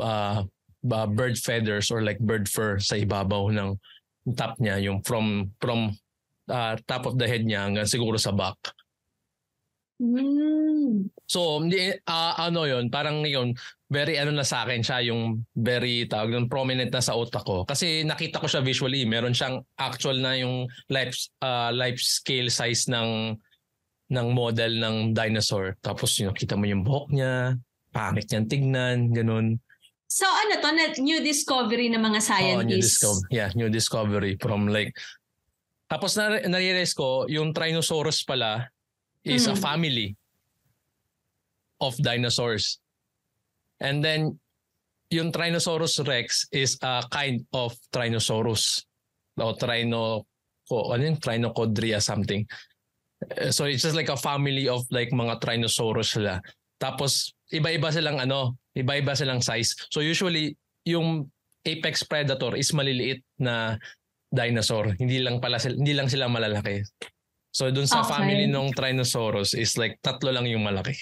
uh, 0.00 0.48
uh, 0.88 1.08
bird 1.12 1.36
feathers 1.36 1.92
or 1.92 2.00
like 2.00 2.16
bird 2.24 2.48
fur 2.48 2.80
sa 2.80 2.96
ibabaw 2.96 3.52
ng 3.52 3.76
top 4.32 4.56
niya, 4.64 4.80
yung 4.80 5.04
from 5.04 5.52
from 5.60 5.92
uh, 6.48 6.72
top 6.88 7.04
of 7.04 7.20
the 7.20 7.28
head 7.28 7.44
niya 7.44 7.68
hanggang 7.68 7.84
siguro 7.84 8.16
sa 8.16 8.32
back. 8.32 8.56
Mm. 9.98 11.10
So, 11.26 11.58
hindi 11.58 11.90
ah, 12.06 12.38
ano 12.38 12.62
'yon, 12.70 12.86
parang 12.86 13.26
yun, 13.26 13.50
very 13.90 14.14
ano 14.14 14.30
na 14.30 14.46
sa 14.46 14.62
akin 14.62 14.78
siya 14.78 15.02
yung 15.10 15.42
very 15.58 16.06
tawag 16.06 16.30
ng 16.30 16.46
prominent 16.46 16.94
na 16.94 17.02
sa 17.02 17.18
utak 17.18 17.42
ko. 17.42 17.66
Kasi 17.66 18.06
nakita 18.06 18.38
ko 18.38 18.46
siya 18.46 18.62
visually, 18.62 19.02
meron 19.02 19.34
siyang 19.34 19.58
actual 19.74 20.22
na 20.22 20.38
yung 20.38 20.70
life 20.86 21.18
ah, 21.42 21.74
life 21.74 21.98
scale 21.98 22.46
size 22.46 22.86
ng 22.86 23.34
ng 24.08 24.26
model 24.32 24.78
ng 24.78 24.96
dinosaur. 25.12 25.74
Tapos 25.82 26.14
yun, 26.16 26.32
kita 26.32 26.54
mo 26.54 26.64
yung 26.64 26.86
buhok 26.86 27.12
niya, 27.12 27.58
pangit 27.92 28.30
niyang 28.30 28.48
tignan, 28.48 28.98
ganun. 29.12 29.58
So, 30.08 30.24
ano 30.24 30.56
to? 30.64 30.70
Na, 30.72 30.84
new 30.96 31.20
discovery 31.20 31.92
ng 31.92 32.00
mga 32.00 32.16
Oh, 32.16 32.28
scientists. 32.32 32.64
new 32.64 32.80
discovery. 32.80 33.28
Yeah, 33.28 33.50
new 33.52 33.68
discovery 33.68 34.34
from 34.40 34.70
like 34.70 34.96
Tapos 35.88 36.16
na 36.20 36.40
na-realize 36.44 36.92
ko 36.92 37.24
yung 37.28 37.52
Tyrannosaurus 37.56 38.20
pala 38.24 38.68
is 39.28 39.46
a 39.46 39.54
Mhm. 39.54 39.62
family 39.62 40.08
of 41.78 41.94
dinosaurs. 42.02 42.80
And 43.78 44.02
then 44.02 44.40
yung 45.08 45.32
Tyrannosaurus 45.32 46.02
rex 46.04 46.44
is 46.52 46.76
a 46.82 47.04
kind 47.08 47.46
of 47.54 47.72
Tyrannosaurus. 47.94 48.84
O 49.38 49.54
Trino 49.54 50.26
ko 50.68 50.92
ano 50.92 51.02
yun? 51.08 51.16
Trinocodria 51.16 52.02
something. 52.02 52.44
Eh, 53.38 53.50
So 53.54 53.64
it's 53.64 53.82
just 53.86 53.96
like 53.96 54.10
a 54.12 54.18
family 54.18 54.68
of 54.68 54.84
like 54.90 55.14
mga 55.14 55.40
Tyrannosaurus 55.40 56.18
sila. 56.18 56.42
Tapos 56.76 57.32
iba-iba 57.48 57.88
silang 57.88 58.20
ano, 58.20 58.58
iba-iba 58.76 59.16
silang 59.16 59.40
size. 59.40 59.74
So 59.88 60.04
usually 60.04 60.58
yung 60.84 61.30
apex 61.64 62.04
predator 62.04 62.54
is 62.58 62.74
maliliit 62.76 63.22
na 63.40 63.78
dinosaur. 64.28 64.92
Hindi 65.00 65.24
lang 65.24 65.40
pala 65.40 65.56
sila, 65.56 65.74
hindi 65.78 65.96
lang 65.96 66.08
sila 66.12 66.28
malalaki. 66.28 66.84
So 67.50 67.70
dun 67.70 67.88
sa 67.88 68.04
Okay. 68.04 68.12
family 68.14 68.46
ng 68.46 68.72
Tyrannosaurus 68.72 69.56
is 69.56 69.74
like 69.76 69.98
tatlo 70.00 70.30
lang 70.30 70.46
yung 70.46 70.62
malaki. 70.62 70.94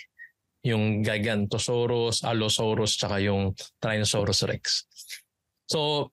Yung 0.66 1.02
Gigantosaurus, 1.04 2.26
Allosaurus, 2.26 2.98
tsaka 2.98 3.22
yung 3.22 3.54
Tyrannosaurus 3.78 4.46
Rex. 4.46 4.86
So 5.66 6.10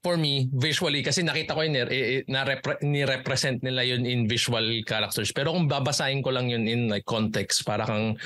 for 0.00 0.16
me, 0.16 0.48
visually, 0.48 1.04
kasi 1.04 1.20
nakita 1.20 1.52
ko 1.52 1.60
yun, 1.60 1.76
eh, 1.76 1.84
eh, 1.84 2.22
na 2.24 2.40
repre- 2.48 2.80
ni-represent 2.80 3.60
nila 3.60 3.84
yun 3.84 4.08
in 4.08 4.24
visual 4.24 4.64
characters. 4.88 5.28
Pero 5.30 5.52
kung 5.52 5.68
babasahin 5.68 6.24
ko 6.24 6.32
lang 6.32 6.48
yun 6.48 6.64
in 6.64 6.88
like 6.88 7.04
context, 7.04 7.68
para 7.68 7.84
kang 7.84 8.16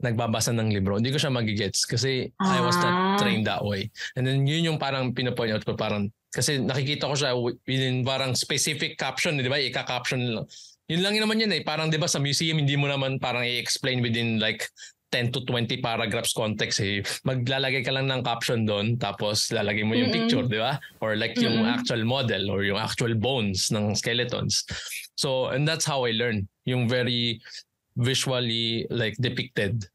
nagbabasa 0.00 0.56
ng 0.56 0.72
libro, 0.72 0.96
hindi 0.96 1.12
ko 1.12 1.20
siya 1.20 1.28
magigets 1.28 1.84
kasi 1.84 2.32
I 2.40 2.64
was 2.64 2.78
Ah. 2.80 2.86
not 2.86 3.20
trained 3.20 3.44
that 3.44 3.60
way. 3.60 3.92
And 4.16 4.24
then 4.24 4.48
yun 4.48 4.72
yung 4.72 4.78
parang 4.80 5.12
pinapoint 5.12 5.52
out 5.52 5.68
ko, 5.68 5.76
parang, 5.76 6.08
kasi 6.38 6.62
nakikita 6.62 7.10
ko 7.10 7.18
siya 7.18 7.34
in 7.66 8.06
parang 8.06 8.38
specific 8.38 8.94
caption, 8.94 9.34
di 9.42 9.50
ba? 9.50 9.58
Ika-caption 9.58 10.22
lang. 10.22 10.46
Yun 10.86 11.02
lang 11.02 11.12
yun 11.18 11.26
naman 11.26 11.42
yun 11.42 11.50
eh. 11.50 11.66
Parang 11.66 11.90
di 11.90 11.98
ba 11.98 12.06
sa 12.06 12.22
museum, 12.22 12.62
hindi 12.62 12.78
mo 12.78 12.86
naman 12.86 13.18
parang 13.18 13.42
i-explain 13.42 13.98
within 13.98 14.38
like 14.38 14.70
10 15.10 15.34
to 15.34 15.42
20 15.42 15.82
paragraphs 15.82 16.30
context 16.30 16.78
eh. 16.78 17.02
Maglalagay 17.26 17.82
ka 17.82 17.90
lang 17.90 18.06
ng 18.06 18.22
caption 18.22 18.62
doon 18.62 18.94
tapos 19.02 19.50
lalagay 19.50 19.82
mo 19.82 19.98
yung 19.98 20.14
Mm-mm. 20.14 20.30
picture, 20.30 20.46
di 20.46 20.62
ba? 20.62 20.78
Or 21.02 21.18
like 21.18 21.34
yung 21.42 21.66
Mm-mm. 21.66 21.74
actual 21.74 22.06
model 22.06 22.54
or 22.54 22.62
yung 22.62 22.78
actual 22.78 23.18
bones 23.18 23.74
ng 23.74 23.98
skeletons. 23.98 24.62
So, 25.18 25.50
and 25.50 25.66
that's 25.66 25.84
how 25.84 26.06
I 26.06 26.14
learned. 26.14 26.46
Yung 26.70 26.86
very 26.86 27.42
visually 27.98 28.86
like 28.94 29.18
depicted. 29.18 29.90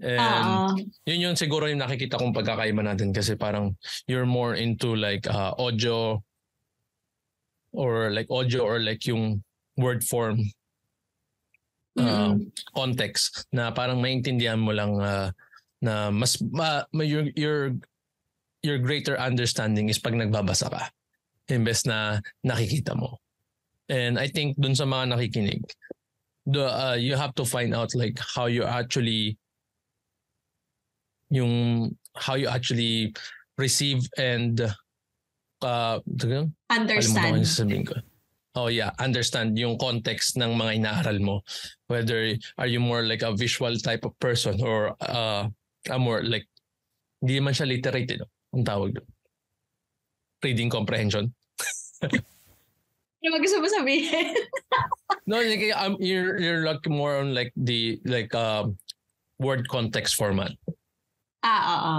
And 0.00 0.72
Oo. 0.72 0.88
yun 1.04 1.20
yun 1.20 1.34
siguro 1.36 1.68
yung 1.68 1.84
nakikita 1.84 2.16
kong 2.16 2.32
pagkakaiba 2.32 2.80
natin 2.80 3.12
kasi 3.12 3.36
parang 3.36 3.76
you're 4.08 4.28
more 4.28 4.56
into 4.56 4.96
like 4.96 5.28
uh, 5.28 5.52
audio 5.60 6.16
or 7.76 8.08
like 8.08 8.28
audio 8.32 8.64
or 8.64 8.80
like 8.80 9.04
yung 9.04 9.44
word 9.76 10.00
form 10.00 10.40
uh, 12.00 12.32
Mm-mm. 12.32 12.48
context 12.72 13.44
na 13.52 13.68
parang 13.68 14.00
maintindihan 14.00 14.60
mo 14.60 14.72
lang 14.72 14.96
uh, 14.96 15.28
na 15.84 16.08
mas 16.08 16.40
ma, 16.40 16.88
ma- 16.94 17.04
your 17.04 17.28
your 17.36 17.76
your 18.64 18.78
greater 18.80 19.18
understanding 19.20 19.92
is 19.92 20.00
pag 20.00 20.16
nagbabasa 20.16 20.72
ka 20.72 20.88
imbes 21.50 21.84
na 21.84 22.22
nakikita 22.46 22.94
mo. 22.96 23.18
And 23.90 24.16
I 24.16 24.30
think 24.30 24.56
dun 24.56 24.78
sa 24.78 24.86
mga 24.88 25.12
nakikinig, 25.12 25.60
the 26.46 26.64
uh, 26.64 26.96
you 26.96 27.18
have 27.18 27.34
to 27.36 27.44
find 27.44 27.74
out 27.74 27.92
like 27.92 28.16
how 28.16 28.46
you 28.46 28.64
actually 28.64 29.36
yung 31.32 31.88
how 32.14 32.36
you 32.36 32.46
actually 32.46 33.16
receive 33.56 34.04
and 34.20 34.60
uh 35.64 35.98
Understand. 36.68 37.88
ko. 37.88 37.96
Oh 38.52 38.68
yeah, 38.68 38.92
understand 39.00 39.56
yung 39.56 39.80
context 39.80 40.36
ng 40.36 40.52
mga 40.52 40.84
inaaral 40.84 41.18
mo. 41.24 41.36
Whether 41.88 42.36
are 42.60 42.68
you 42.68 42.84
more 42.84 43.00
like 43.00 43.24
a 43.24 43.32
visual 43.32 43.72
type 43.80 44.04
of 44.04 44.12
person 44.20 44.60
or 44.60 44.92
uh, 45.00 45.48
a 45.88 45.96
more 45.96 46.20
like 46.20 46.44
hindi 47.24 47.40
man 47.40 47.56
siya 47.56 47.70
literate, 47.70 48.12
eh, 48.12 48.18
no? 48.20 48.28
ang 48.52 48.66
tawag 48.68 48.92
doon. 48.92 49.08
reading 50.42 50.68
comprehension. 50.68 51.30
Ano 53.22 53.28
ba 53.30 53.38
gusto 53.38 53.62
mo 53.62 53.70
sabihin? 53.70 54.34
no, 55.30 55.38
like, 55.38 55.70
um, 55.78 55.94
you're, 56.02 56.42
you're 56.42 56.66
like 56.66 56.82
more 56.90 57.22
on 57.22 57.30
like 57.30 57.54
the 57.54 58.02
like 58.02 58.34
uh, 58.34 58.66
word 59.38 59.70
context 59.70 60.18
format. 60.18 60.50
Ah, 61.42 61.62
oo. 61.68 61.96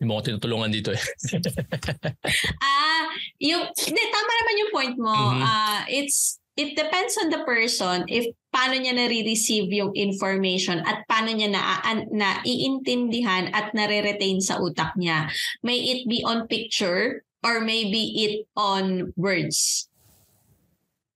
Yung 0.00 0.10
mga 0.16 0.32
tinutulungan 0.32 0.72
dito 0.72 0.96
eh. 0.96 1.02
Ah, 2.64 3.04
yung 3.36 3.68
hindi 3.68 4.02
tama 4.08 4.32
naman 4.32 4.60
yung 4.64 4.72
point 4.72 4.96
mo. 4.96 5.12
Mhm. 5.12 5.42
Ah, 5.44 5.84
it's 5.92 6.40
it 6.56 6.72
depends 6.76 7.16
on 7.20 7.28
the 7.28 7.44
person 7.44 8.04
if 8.08 8.28
paano 8.52 8.76
niya 8.76 8.96
na-receive 8.96 9.70
yung 9.70 9.92
information 9.94 10.82
at 10.84 11.04
paano 11.06 11.32
niya 11.32 11.48
na, 11.52 11.62
na 12.10 12.42
iintindihan 12.44 13.48
at 13.54 13.72
nare-retain 13.72 14.42
sa 14.42 14.58
utak 14.58 14.92
niya. 14.98 15.30
May 15.62 15.78
it 15.78 16.00
be 16.10 16.20
on 16.26 16.50
picture 16.50 17.22
or 17.40 17.60
maybe 17.64 18.12
it 18.20 18.34
on 18.58 19.14
words. 19.16 19.89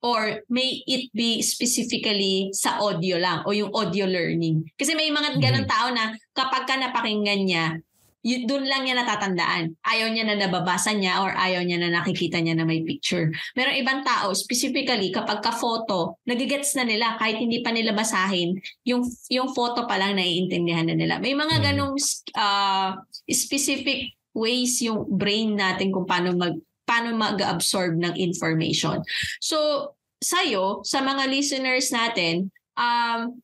Or 0.05 0.45
may 0.53 0.85
it 0.85 1.09
be 1.17 1.41
specifically 1.41 2.53
sa 2.53 2.77
audio 2.77 3.17
lang 3.17 3.41
o 3.49 3.57
yung 3.57 3.73
audio 3.73 4.05
learning. 4.05 4.69
Kasi 4.77 4.93
may 4.93 5.09
mga 5.09 5.41
ganun 5.41 5.65
Mhm. 5.65 5.73
tao 5.73 5.89
na 5.89 6.13
kapag 6.37 6.69
ka 6.69 6.77
napakinggan 6.77 7.49
niya, 7.49 7.81
yun, 8.25 8.45
doon 8.49 8.65
lang 8.65 8.85
niya 8.85 9.01
natatandaan. 9.01 9.77
Ayaw 9.85 10.09
niya 10.09 10.25
na 10.25 10.37
nababasa 10.41 10.93
niya 10.97 11.21
or 11.21 11.33
ayaw 11.37 11.61
niya 11.61 11.77
na 11.77 11.93
nakikita 11.93 12.41
niya 12.41 12.57
na 12.57 12.65
may 12.65 12.81
picture. 12.81 13.29
Merong 13.53 13.81
ibang 13.81 14.01
tao, 14.01 14.33
specifically 14.33 15.13
kapag 15.13 15.45
ka-photo, 15.45 16.17
nagigets 16.25 16.73
na 16.77 16.89
nila 16.89 17.21
kahit 17.21 17.37
hindi 17.37 17.61
pa 17.61 17.69
nila 17.73 17.93
basahin, 17.93 18.57
yung, 18.85 19.05
yung 19.29 19.53
photo 19.53 19.85
pa 19.85 20.01
lang 20.01 20.17
naiintindihan 20.17 20.89
na 20.89 20.97
nila. 20.97 21.21
May 21.21 21.37
mga 21.37 21.55
Mhm. 21.61 21.65
ganong 21.65 21.97
uh, 22.37 22.97
specific 23.29 24.17
ways 24.33 24.81
yung 24.81 25.05
brain 25.09 25.57
natin 25.57 25.93
kung 25.93 26.05
paano 26.05 26.33
mag 26.37 26.57
paano 26.85 27.17
mag-absorb 27.17 27.97
ng 27.97 28.13
information. 28.21 29.01
So, 29.41 29.89
sa'yo, 30.25 30.81
sa 30.81 31.05
mga 31.05 31.29
listeners 31.29 31.93
natin, 31.93 32.49
um, 32.81 33.37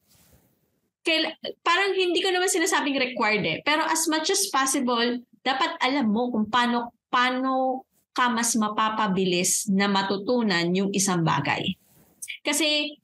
kail- 1.05 1.37
parang 1.61 1.93
hindi 1.93 2.25
ko 2.25 2.33
naman 2.33 2.49
sinasabing 2.49 2.97
required 2.97 3.45
eh. 3.45 3.59
Pero 3.61 3.85
as 3.85 4.09
much 4.09 4.33
as 4.33 4.49
possible, 4.49 5.21
dapat 5.45 5.77
alam 5.81 6.09
mo 6.09 6.33
kung 6.33 6.49
paano, 6.49 6.97
paano 7.13 7.85
ka 8.13 8.29
mas 8.29 8.57
mapapabilis 8.59 9.71
na 9.71 9.87
matutunan 9.87 10.67
yung 10.75 10.91
isang 10.91 11.23
bagay. 11.23 11.77
Kasi 12.43 12.97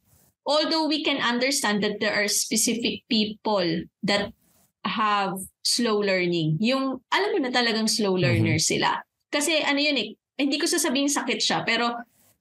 although 0.47 0.87
we 0.87 1.03
can 1.03 1.19
understand 1.23 1.83
that 1.83 1.99
there 1.99 2.15
are 2.15 2.29
specific 2.31 3.03
people 3.07 3.67
that 4.03 4.31
have 4.87 5.39
slow 5.67 5.99
learning, 5.99 6.59
yung 6.63 7.03
alam 7.11 7.31
mo 7.35 7.39
na 7.43 7.51
talagang 7.51 7.91
slow 7.91 8.15
learner 8.15 8.59
sila. 8.63 9.03
Kasi 9.31 9.63
ano 9.63 9.83
yun 9.83 9.99
eh, 9.99 10.09
hindi 10.39 10.57
ko 10.61 10.69
sasabing 10.69 11.11
sakit 11.11 11.41
siya, 11.43 11.59
pero 11.67 11.91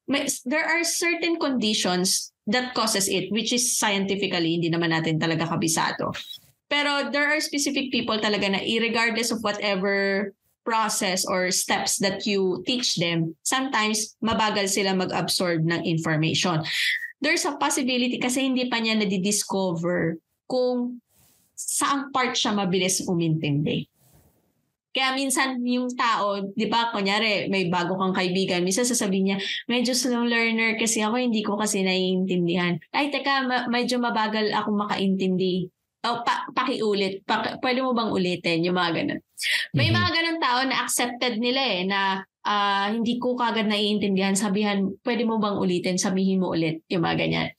may, 0.07 0.27
there 0.45 0.65
are 0.65 0.83
certain 0.83 1.37
conditions 1.37 2.31
that 2.47 2.73
causes 2.73 3.09
it, 3.09 3.31
which 3.31 3.53
is 3.53 3.77
scientifically, 3.77 4.57
hindi 4.57 4.69
naman 4.69 4.93
natin 4.93 5.17
talaga 5.17 5.49
kabisado. 5.49 6.13
Pero 6.69 7.09
there 7.09 7.29
are 7.29 7.41
specific 7.41 7.91
people 7.93 8.17
talaga 8.17 8.49
na 8.49 8.61
regardless 8.81 9.29
of 9.29 9.41
whatever 9.41 10.33
process 10.65 11.25
or 11.29 11.53
steps 11.53 12.01
that 12.01 12.25
you 12.25 12.65
teach 12.65 12.97
them, 12.97 13.37
sometimes 13.45 14.17
mabagal 14.21 14.69
sila 14.69 14.97
mag-absorb 14.97 15.61
ng 15.61 15.85
information. 15.85 16.65
There's 17.21 17.45
a 17.45 17.57
possibility 17.57 18.17
kasi 18.17 18.49
hindi 18.49 18.65
pa 18.65 18.81
niya 18.81 18.97
nadidiscover 18.97 20.17
kung 20.49 20.99
saang 21.53 22.11
part 22.11 22.33
siya 22.33 22.57
mabilis 22.57 23.01
umintindi. 23.05 23.87
Kaya 24.95 25.11
minsan 25.11 25.59
yung 25.67 25.91
tao, 25.91 26.39
di 26.55 26.71
ba, 26.71 26.87
kunyari 26.95 27.51
may 27.51 27.67
bago 27.67 27.99
kang 27.99 28.15
kaibigan, 28.15 28.63
minsan 28.63 28.87
sasabihin 28.87 29.35
niya, 29.35 29.37
medyo 29.67 29.91
slow 29.91 30.23
learner 30.23 30.79
kasi 30.79 31.03
ako, 31.03 31.19
hindi 31.19 31.43
ko 31.43 31.59
kasi 31.59 31.83
naiintindihan. 31.83 32.79
Ay, 32.95 33.11
teka, 33.11 33.43
ma- 33.43 33.67
medyo 33.67 33.99
mabagal 33.99 34.55
ako 34.55 34.71
makaintindi. 34.87 35.67
O, 36.05 36.23
pa- 36.23 36.47
pakiulit. 36.55 37.27
Pa- 37.27 37.59
pwede 37.59 37.83
mo 37.83 37.91
bang 37.91 38.07
ulitin? 38.07 38.63
Yung 38.63 38.79
mga 38.79 39.03
ganun. 39.03 39.19
May 39.75 39.91
Mhm. 39.91 39.95
mga 39.99 40.09
ganun 40.15 40.39
tao 40.39 40.59
na 40.63 40.87
accepted 40.87 41.43
nila 41.43 41.59
eh, 41.59 41.83
na 41.83 42.23
ah, 42.45 42.87
hindi 42.87 43.17
ko 43.19 43.35
kagad 43.35 43.67
naiintindihan. 43.67 44.37
Sabihan, 44.37 44.95
pwede 45.03 45.27
mo 45.27 45.41
bang 45.41 45.59
ulitin? 45.59 45.99
Sabihin 45.99 46.39
mo 46.39 46.55
ulit. 46.55 46.85
Yung 46.87 47.03
mga 47.03 47.17
ganyan. 47.19 47.49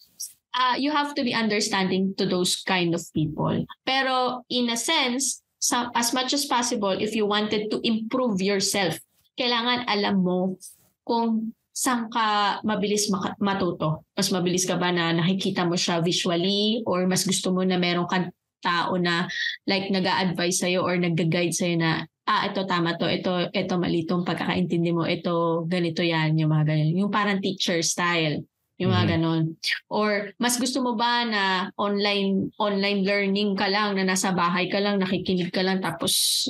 Ah, 0.57 0.79
you 0.81 0.89
have 0.89 1.13
to 1.13 1.21
be 1.21 1.37
understanding 1.37 2.17
to 2.17 2.25
those 2.25 2.65
kind 2.65 2.97
of 2.97 3.03
people. 3.13 3.67
Pero 3.85 4.41
in 4.49 4.73
a 4.73 4.79
sense, 4.79 5.45
sa, 5.67 5.91
as 5.99 6.15
much 6.15 6.31
as 6.31 6.47
possible, 6.47 6.95
if 6.95 7.11
you 7.19 7.27
wanted 7.27 7.67
to 7.75 7.83
improve 7.83 8.39
yourself, 8.39 8.95
kailangan 9.35 9.83
alam 9.91 10.23
mo 10.23 10.55
kung 11.03 11.51
saan 11.75 12.07
ka 12.09 12.59
mabilis 12.63 13.11
matuto. 13.43 14.07
Mas 14.15 14.31
mabilis 14.31 14.65
ka 14.65 14.79
ba 14.79 14.95
na 14.95 15.11
nakikita 15.11 15.67
mo 15.67 15.75
siya 15.75 16.01
visually 16.01 16.87
or 16.87 17.05
mas 17.11 17.27
gusto 17.27 17.51
mo 17.51 17.67
na 17.67 17.77
meron 17.77 18.07
kang 18.07 18.31
tao 18.63 18.97
na 18.97 19.29
like 19.69 19.93
nag 19.93 20.07
advise 20.07 20.63
sa'yo 20.63 20.87
or 20.87 20.97
nag-guide 20.97 21.53
sa'yo 21.53 21.77
na 21.77 22.07
ah, 22.27 22.43
ito 22.49 22.67
tama 22.67 22.99
to, 22.99 23.07
ito, 23.07 23.31
ito 23.55 23.75
mali 23.79 24.03
tong 24.03 24.27
pagkakaintindi 24.27 24.91
mo, 24.91 25.07
ito 25.07 25.63
ganito 25.71 26.03
yan, 26.03 26.35
yung 26.35 26.51
mga 26.51 26.75
ganyan. 26.75 27.07
Yung 27.07 27.13
parang 27.13 27.39
teacher 27.39 27.79
style. 27.87 28.43
Yung 28.77 28.93
mga 28.93 29.05
Mhm. 29.09 29.13
ganon. 29.17 29.45
Or 29.89 30.37
mas 30.37 30.61
gusto 30.61 30.85
mo 30.85 30.93
ba 31.01 31.25
na 31.25 31.73
online 31.81 32.53
online 32.61 33.01
learning 33.09 33.57
ka 33.57 33.73
lang, 33.73 33.97
na 33.97 34.05
nasa 34.05 34.37
bahay 34.37 34.69
ka 34.69 34.77
lang, 34.77 35.01
nakikinig 35.01 35.49
ka 35.49 35.65
lang, 35.65 35.81
tapos 35.81 36.45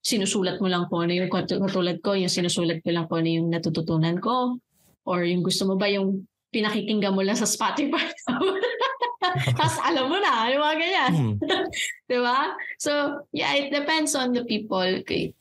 sinusulat 0.00 0.60
mo 0.60 0.68
lang 0.68 0.88
po 0.92 1.00
ano 1.04 1.12
yung 1.12 1.32
katu- 1.32 1.60
katulad 1.60 2.00
ko, 2.04 2.16
yung 2.16 2.28
sinusulat 2.32 2.84
ko 2.84 2.92
lang 2.92 3.08
po 3.08 3.16
ano 3.20 3.28
yung 3.28 3.48
natututunan 3.48 4.20
ko. 4.20 4.60
Or 5.08 5.24
yung 5.24 5.40
gusto 5.40 5.64
mo 5.64 5.80
ba 5.80 5.88
yung 5.88 6.28
pinakikinggan 6.52 7.16
mo 7.16 7.24
lang 7.24 7.36
sa 7.36 7.48
Spotify. 7.48 8.12
Tapos 9.56 9.76
alam 9.80 10.08
mo 10.08 10.16
na, 10.20 10.48
yung 10.52 10.60
mga 10.60 10.76
ganyan. 10.76 11.12
Hmm. 11.12 11.34
Di 12.10 12.18
ba? 12.20 12.56
So, 12.76 13.24
yeah, 13.32 13.56
it 13.56 13.72
depends 13.72 14.12
on 14.16 14.32
the 14.36 14.44
people. 14.44 14.84
Okay. 15.04 15.32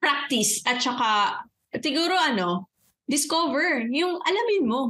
Practice 0.00 0.60
at 0.68 0.80
saka, 0.80 1.42
siguro 1.80 2.12
ano, 2.16 2.68
discover. 3.06 3.84
Yung 3.90 4.20
alamin 4.20 4.64
mo. 4.64 4.80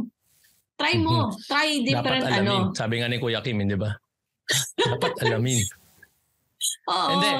Try 0.74 0.98
mo. 0.98 1.30
Try 1.46 1.82
Dapat 1.82 1.86
different 1.86 2.24
alamin. 2.26 2.48
ano. 2.70 2.74
Sabi 2.74 2.94
nga 2.98 3.06
ni 3.06 3.18
Kuya 3.18 3.40
Kim, 3.40 3.62
di 3.62 3.78
ba? 3.78 3.94
Dapat 4.76 5.12
alamin. 5.22 5.62
Oo. 6.90 7.08
Hindi. 7.14 7.30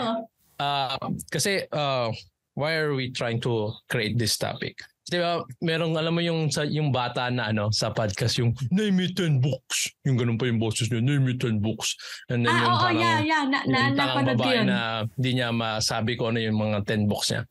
Uh, 0.54 1.10
kasi 1.28 1.66
uh, 1.74 2.08
why 2.54 2.78
are 2.78 2.94
we 2.94 3.10
trying 3.10 3.42
to 3.42 3.74
create 3.90 4.14
this 4.14 4.38
topic? 4.38 4.78
Di 5.04 5.20
ba, 5.20 5.44
merong 5.60 6.00
alam 6.00 6.16
mo 6.16 6.24
yung 6.24 6.48
sa 6.48 6.64
yung 6.64 6.88
bata 6.88 7.28
na 7.28 7.52
ano 7.52 7.68
sa 7.68 7.92
podcast 7.92 8.40
yung 8.40 8.56
name 8.72 9.04
it 9.04 9.12
10 9.12 9.36
books. 9.36 9.92
Yung 10.08 10.16
ganun 10.16 10.40
pa 10.40 10.48
yung 10.48 10.56
boses 10.56 10.88
niya, 10.88 11.04
name 11.04 11.28
it 11.28 11.42
10 11.44 11.60
books. 11.60 11.92
And 12.32 12.40
then 12.40 12.54
Ah, 12.56 12.62
yung 12.64 12.72
oo, 12.72 12.80
parang 12.80 13.02
yeah, 13.04 13.18
yeah. 13.20 13.42
Na, 13.44 13.58
na, 13.68 13.78
yung 13.92 13.98
parang 14.00 14.26
babae 14.32 14.56
yun. 14.56 14.66
na 14.70 14.78
hindi 15.04 15.30
niya 15.36 15.48
masabi 15.52 16.16
ko 16.16 16.32
ano 16.32 16.40
yung 16.40 16.56
mga 16.56 16.88
10 16.88 17.04
books 17.10 17.28
niya. 17.34 17.42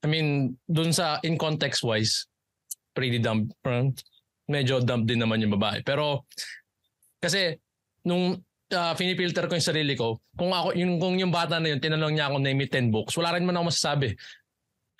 I 0.00 0.06
mean, 0.08 0.28
dun 0.64 0.88
sa 0.96 1.20
in 1.20 1.36
context 1.36 1.84
wise, 1.84 2.31
pretty 2.92 3.18
dumb. 3.18 3.48
Medyo 4.48 4.84
dumb 4.84 5.08
din 5.08 5.20
naman 5.20 5.40
yung 5.40 5.56
babae. 5.56 5.80
Pero 5.82 6.28
kasi 7.18 7.56
nung 8.04 8.36
uh, 8.72 8.94
finifilter 8.96 9.46
ko 9.46 9.54
yung 9.56 9.68
sarili 9.68 9.94
ko, 9.94 10.20
kung 10.36 10.52
ako 10.52 10.72
yung 10.76 10.96
kung 10.96 11.16
yung 11.20 11.32
bata 11.32 11.60
na 11.60 11.72
yun 11.72 11.80
tinanong 11.80 12.14
niya 12.16 12.32
ako 12.32 12.36
name 12.40 12.64
it 12.64 12.72
10 12.72 12.92
books, 12.92 13.14
wala 13.16 13.36
rin 13.36 13.44
man 13.44 13.56
ako 13.60 13.72
masasabi. 13.72 14.16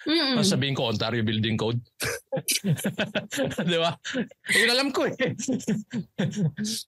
Mm-mm. 0.02 0.42
Sabihin 0.42 0.74
ko 0.74 0.90
Ontario 0.90 1.22
Building 1.22 1.54
Code. 1.54 1.78
'Di 3.70 3.78
ba? 3.78 3.94
Yun 4.50 4.70
alam 4.74 4.88
ko 4.90 5.06
eh. 5.06 5.14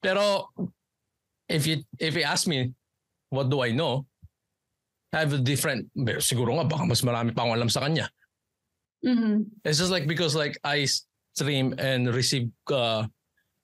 Pero 0.03 0.51
if 1.47 1.62
you 1.69 1.79
if 2.03 2.19
you 2.19 2.27
ask 2.27 2.51
me 2.51 2.75
what 3.31 3.47
do 3.47 3.62
I 3.62 3.71
know? 3.71 4.07
I 5.14 5.23
have 5.23 5.35
a 5.35 5.43
different 5.43 5.87
siguro 6.19 6.59
nga 6.59 6.67
baka 6.67 6.90
mas 6.90 7.07
marami 7.07 7.31
pa 7.31 7.47
akong 7.47 7.55
alam 7.55 7.71
sa 7.71 7.87
kanya. 7.87 8.11
Mhm. 9.05 9.61
It's 9.69 9.77
just 9.79 9.93
like 9.93 10.09
because 10.09 10.33
like 10.33 10.57
I 10.64 10.88
stream 11.37 11.77
and 11.77 12.09
receive 12.09 12.49
uh, 12.73 13.05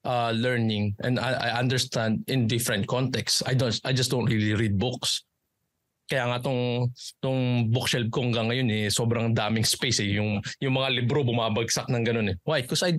uh, 0.04 0.30
learning 0.36 0.96
and 1.00 1.16
I, 1.16 1.32
I 1.32 1.50
understand 1.58 2.28
in 2.28 2.44
different 2.44 2.84
contexts. 2.86 3.40
I 3.48 3.56
don't 3.56 3.72
I 3.84 3.96
just 3.96 4.12
don't 4.12 4.28
really 4.28 4.52
read 4.52 4.76
books. 4.76 5.24
Kaya 6.10 6.26
nga 6.28 6.42
tong 6.42 6.90
tong 7.22 7.70
bookshelf 7.70 8.10
ko 8.10 8.26
hanggang 8.26 8.50
ngayon 8.50 8.68
eh 8.68 8.84
sobrang 8.90 9.30
daming 9.32 9.62
space 9.64 10.02
eh 10.02 10.18
yung 10.18 10.42
yung 10.58 10.74
mga 10.76 10.90
libro 11.00 11.22
bumabagsak 11.24 11.86
ng 11.88 12.02
ganun 12.04 12.34
eh. 12.34 12.36
Why? 12.44 12.60
Because 12.66 12.82
I 12.84 12.98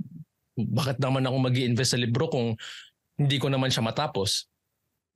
bakit 0.58 0.98
naman 1.04 1.28
ako 1.28 1.38
magi 1.38 1.68
invest 1.68 1.94
sa 1.94 2.00
libro 2.02 2.32
kung 2.32 2.56
hindi 3.20 3.38
ko 3.38 3.52
naman 3.52 3.70
siya 3.70 3.84
matapos 3.86 4.48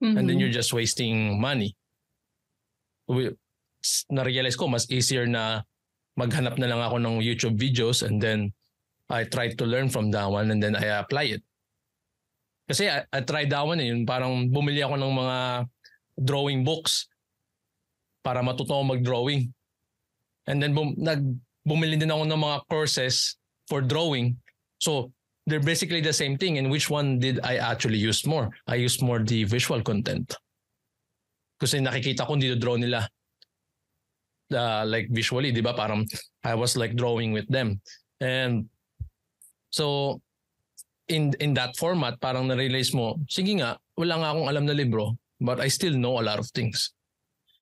and 0.03 0.27
then 0.27 0.35
Mhm. 0.37 0.41
you're 0.45 0.53
just 0.53 0.75
wasting 0.75 1.39
money. 1.39 1.73
We, 3.07 3.31
na-realize 4.11 4.59
ko 4.59 4.67
mas 4.67 4.85
easier 4.91 5.25
na 5.25 5.63
maghanap 6.15 6.55
na 6.57 6.67
lang 6.71 6.81
ako 6.81 6.97
ng 6.99 7.15
YouTube 7.19 7.59
videos 7.59 8.03
and 8.03 8.19
then 8.19 8.51
I 9.11 9.27
try 9.27 9.53
to 9.53 9.65
learn 9.67 9.91
from 9.91 10.09
that 10.15 10.25
one 10.25 10.49
and 10.49 10.63
then 10.63 10.73
I 10.73 10.97
apply 10.97 11.37
it. 11.37 11.43
Kasi 12.65 12.89
I, 12.89 13.05
I 13.13 13.21
tried 13.21 13.53
that 13.53 13.61
one 13.61 13.77
eh, 13.77 13.93
yung 13.93 14.09
parang 14.09 14.49
bumili 14.49 14.81
ako 14.81 14.97
ng 14.97 15.13
mga 15.13 15.37
drawing 16.17 16.65
books 16.65 17.05
para 18.25 18.41
matuto 18.41 18.81
mag-drawing. 18.81 19.53
And 20.49 20.57
then 20.57 20.73
bum, 20.73 20.97
nag 20.97 21.21
bumili 21.61 21.99
din 21.99 22.09
ako 22.09 22.25
ng 22.25 22.41
mga 22.41 22.57
courses 22.69 23.37
for 23.69 23.81
drawing. 23.85 24.37
So, 24.81 25.13
they're 25.45 25.61
basically 25.61 26.01
the 26.01 26.13
same 26.13 26.37
thing. 26.37 26.57
And 26.57 26.69
which 26.69 26.89
one 26.89 27.21
did 27.21 27.39
I 27.45 27.57
actually 27.57 27.97
use 27.97 28.25
more? 28.25 28.49
I 28.65 28.75
use 28.81 29.01
more 29.01 29.21
the 29.21 29.45
visual 29.45 29.81
content. 29.81 30.33
Kasi 31.61 31.79
nakikita 31.81 32.25
ko 32.25 32.37
draw 32.57 32.75
nila 32.77 33.05
uh, 34.53 34.83
like 34.85 35.09
visually, 35.09 35.49
di 35.49 35.63
ba? 35.63 35.73
Parang 35.73 36.05
I 36.43 36.53
was 36.53 36.77
like 36.77 36.93
drawing 36.93 37.33
with 37.33 37.47
them. 37.49 37.81
And 38.21 38.69
so 39.73 40.19
in 41.07 41.33
in 41.41 41.53
that 41.57 41.77
format, 41.77 42.17
parang 42.21 42.49
na-realize 42.49 42.93
mo, 42.93 43.17
sige 43.29 43.57
nga, 43.57 43.77
wala 43.97 44.13
nga 44.21 44.29
akong 44.33 44.49
alam 44.49 44.65
na 44.65 44.75
libro, 44.75 45.17
but 45.41 45.61
I 45.61 45.69
still 45.69 45.93
know 45.93 46.17
a 46.21 46.25
lot 46.25 46.41
of 46.41 46.49
things. 46.53 46.93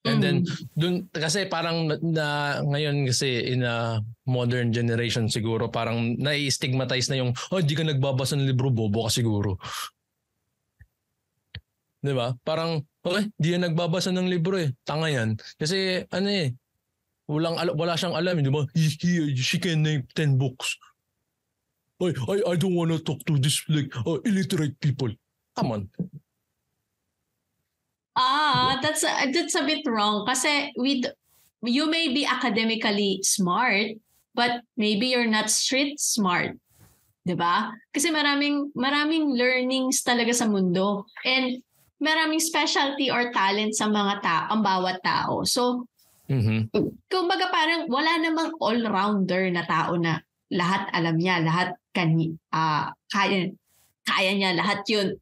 And 0.04 0.20
then 0.20 0.44
dun 0.76 1.08
kasi 1.16 1.48
parang 1.48 1.88
na, 2.04 2.60
ngayon 2.60 3.08
kasi 3.08 3.40
in 3.40 3.64
a 3.64 4.04
modern 4.28 4.68
generation 4.68 5.32
siguro 5.32 5.72
parang 5.72 6.20
nai-stigmatize 6.20 7.08
na 7.08 7.24
yung 7.24 7.32
oh 7.48 7.64
di 7.64 7.72
ka 7.72 7.80
nagbabasa 7.88 8.36
ng 8.36 8.44
libro 8.44 8.68
bobo 8.68 9.08
ka 9.08 9.10
siguro. 9.16 9.56
'Di 12.04 12.12
ba? 12.12 12.36
Parang 12.44 12.84
okay, 13.00 13.32
di 13.40 13.56
yan 13.56 13.64
nagbabasa 13.64 14.12
ng 14.12 14.28
libro 14.28 14.60
eh. 14.60 14.76
Tanga 14.84 15.08
yan. 15.08 15.40
Kasi 15.56 16.04
ano 16.12 16.28
eh 16.28 16.52
walang 17.28 17.56
wala 17.76 17.96
siyang 17.96 18.16
alam, 18.16 18.40
di 18.42 18.52
ba? 18.52 18.66
He, 18.74 18.88
he, 19.00 19.36
she 19.36 19.58
can 19.58 19.82
name 19.82 20.04
10 20.14 20.36
books. 20.36 20.76
I, 22.02 22.12
I, 22.28 22.36
I 22.52 22.54
don't 22.56 22.74
want 22.74 22.90
to 22.92 22.98
talk 22.98 23.24
to 23.26 23.38
this 23.38 23.62
like 23.68 23.94
uh, 24.04 24.20
illiterate 24.24 24.80
people. 24.80 25.08
Come 25.56 25.72
on. 25.72 25.82
Ah, 28.16 28.78
that's 28.82 29.02
a, 29.02 29.30
that's 29.32 29.54
a 29.54 29.66
bit 29.66 29.82
wrong 29.86 30.26
kasi 30.26 30.70
with 30.76 31.06
you 31.62 31.90
may 31.90 32.14
be 32.14 32.22
academically 32.22 33.18
smart 33.22 33.98
but 34.34 34.62
maybe 34.76 35.10
you're 35.10 35.30
not 35.30 35.50
street 35.50 35.98
smart. 35.98 36.54
'Di 37.26 37.34
ba? 37.34 37.74
Kasi 37.90 38.14
maraming 38.14 38.70
maraming 38.76 39.34
learnings 39.34 40.04
talaga 40.04 40.30
sa 40.30 40.46
mundo 40.46 41.06
and 41.26 41.58
maraming 42.02 42.42
specialty 42.42 43.08
or 43.08 43.32
talent 43.32 43.72
sa 43.72 43.88
mga 43.88 44.20
tao, 44.20 44.44
ang 44.52 44.62
bawat 44.62 45.00
tao. 45.00 45.42
So, 45.48 45.88
mm-hmm. 46.30 46.60
kumbaga 47.10 47.46
parang 47.52 47.88
wala 47.90 48.20
namang 48.20 48.50
all-rounder 48.60 49.50
na 49.52 49.64
tao 49.64 49.96
na 49.98 50.20
lahat 50.52 50.88
alam 50.92 51.16
niya, 51.18 51.42
lahat 51.42 51.74
kan 51.90 52.14
uh, 52.52 52.90
kaya 53.10 53.50
kaya 54.04 54.30
niya 54.36 54.52
lahat 54.54 54.84
'yun 54.86 55.16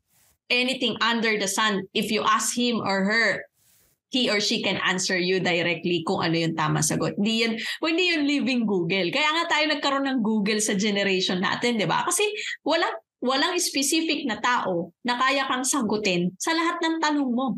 anything 0.53 0.95
under 1.01 1.41
the 1.41 1.49
sun, 1.49 1.89
if 1.97 2.13
you 2.13 2.21
ask 2.21 2.53
him 2.53 2.85
or 2.85 3.09
her, 3.09 3.49
he 4.13 4.29
or 4.29 4.45
she 4.45 4.61
can 4.61 4.77
answer 4.85 5.17
you 5.17 5.41
directly 5.41 6.05
kung 6.05 6.21
ano 6.21 6.37
yung 6.37 6.53
tama 6.53 6.85
sagot. 6.85 7.17
Hindi 7.17 7.49
yan, 7.49 7.53
hindi 7.81 8.05
yun 8.13 8.23
living 8.29 8.63
Google. 8.69 9.09
Kaya 9.09 9.29
nga 9.41 9.45
tayo 9.49 9.65
nagkaroon 9.73 10.07
ng 10.13 10.21
Google 10.21 10.61
sa 10.61 10.77
generation 10.77 11.41
natin, 11.41 11.81
di 11.81 11.89
ba? 11.89 12.05
Kasi 12.05 12.29
walang, 12.61 12.93
walang 13.25 13.57
specific 13.57 14.29
na 14.29 14.37
tao 14.37 14.93
na 15.09 15.17
kaya 15.17 15.49
kang 15.49 15.65
sagutin 15.65 16.37
sa 16.37 16.53
lahat 16.53 16.77
ng 16.85 16.97
tanong 17.01 17.33
mo 17.33 17.57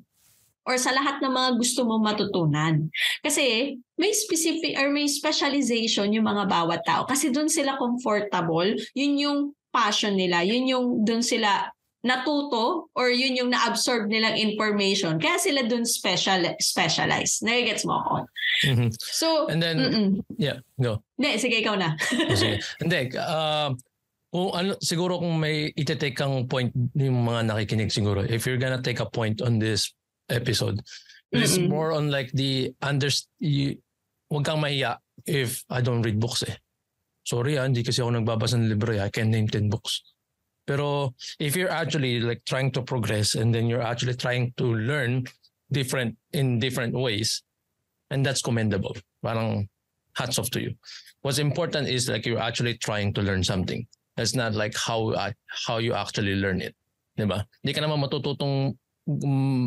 or 0.64 0.80
sa 0.80 0.92
lahat 0.92 1.20
ng 1.20 1.32
mga 1.32 1.50
gusto 1.60 1.84
mo 1.84 2.00
matutunan. 2.00 2.88
Kasi 3.20 3.76
may 4.00 4.12
specific 4.16 4.76
or 4.80 4.90
may 4.90 5.06
specialization 5.06 6.12
yung 6.12 6.26
mga 6.26 6.48
bawat 6.48 6.82
tao 6.84 7.04
kasi 7.04 7.30
doon 7.30 7.48
sila 7.48 7.76
comfortable, 7.76 8.68
yun 8.96 9.14
yung 9.20 9.38
passion 9.70 10.16
nila, 10.16 10.42
yun 10.42 10.64
yung 10.64 10.86
doon 11.04 11.20
sila 11.20 11.68
natuto 12.04 12.92
or 12.92 13.08
yun 13.08 13.32
yung 13.32 13.48
na-absorb 13.48 14.12
nilang 14.12 14.36
information. 14.36 15.16
Kaya 15.16 15.40
sila 15.40 15.64
dun 15.64 15.88
special 15.88 16.44
specialized. 16.60 17.40
Nagigets 17.40 17.88
mo 17.88 17.96
ako? 17.96 18.14
Mm-hmm. 18.68 18.88
So, 19.00 19.48
And 19.48 19.58
then, 19.58 19.76
mm-mm. 19.80 20.08
yeah, 20.36 20.60
go. 20.76 21.00
Hindi, 21.16 21.40
sige, 21.40 21.64
ikaw 21.64 21.80
na. 21.80 21.96
sige. 22.36 22.60
Hindi, 22.76 23.16
uh, 23.16 23.72
kung 24.28 24.50
ano, 24.52 24.76
siguro 24.84 25.16
kung 25.16 25.40
may 25.40 25.72
ite-take 25.72 26.12
kang 26.12 26.44
point 26.44 26.68
yung 26.92 27.24
mga 27.24 27.48
nakikinig 27.48 27.88
siguro, 27.88 28.20
if 28.20 28.44
you're 28.44 28.60
gonna 28.60 28.84
take 28.84 29.00
a 29.00 29.08
point 29.08 29.40
on 29.40 29.56
this 29.56 29.96
episode, 30.34 30.82
it 31.30 31.42
is 31.42 31.58
more 31.58 31.92
on 31.92 32.10
like 32.10 32.30
the 32.32 32.74
under, 32.82 33.08
you, 33.38 33.78
huwag 34.30 34.44
kang 34.44 34.58
mahiya 34.58 34.98
if 35.26 35.64
I 35.70 35.80
don't 35.80 36.02
read 36.02 36.18
books 36.18 36.42
eh. 36.42 36.58
Sorry 37.24 37.56
ah, 37.56 37.64
hindi 37.64 37.82
kasi 37.82 38.02
ako 38.02 38.20
nagbabasa 38.20 38.58
ng 38.60 38.68
libro 38.68 38.92
eh. 38.92 39.00
I 39.00 39.08
can 39.08 39.30
name 39.30 39.48
10 39.48 39.70
books. 39.70 40.02
Pero 40.66 41.14
if 41.38 41.56
you're 41.56 41.72
actually 41.72 42.20
like 42.20 42.44
trying 42.44 42.70
to 42.72 42.82
progress 42.82 43.34
and 43.34 43.54
then 43.54 43.68
you're 43.68 43.84
actually 43.84 44.14
trying 44.14 44.52
to 44.56 44.64
learn 44.64 45.24
different 45.72 46.16
in 46.32 46.58
different 46.58 46.94
ways, 46.94 47.42
and 48.10 48.24
that's 48.24 48.42
commendable. 48.42 48.96
Parang 49.22 49.68
hats 50.16 50.38
off 50.38 50.50
to 50.50 50.60
you. 50.60 50.72
What's 51.22 51.38
important 51.38 51.88
is 51.88 52.08
like 52.08 52.26
you're 52.26 52.40
actually 52.40 52.76
trying 52.78 53.12
to 53.14 53.22
learn 53.22 53.42
something. 53.42 53.86
It's 54.16 54.34
not 54.34 54.54
like 54.54 54.76
how 54.76 55.10
uh, 55.10 55.32
how 55.66 55.78
you 55.78 55.94
actually 55.94 56.36
learn 56.36 56.60
it. 56.60 56.76
Diba? 57.18 57.44
Hindi 57.62 57.72
ka 57.74 57.80
naman 57.82 58.02
matututong 58.02 58.76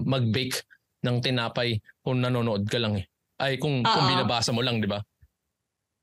mag-bake 0.07 0.65
ng 1.05 1.17
tinapay 1.21 1.77
kung 2.01 2.21
nanonood 2.21 2.65
ka 2.65 2.81
lang 2.81 2.97
eh. 2.97 3.05
Ay 3.37 3.61
kung, 3.61 3.85
Uh-oh. 3.85 3.93
kung 3.93 4.05
binabasa 4.09 4.49
mo 4.49 4.65
lang, 4.65 4.81
di 4.81 4.89
ba? 4.89 4.97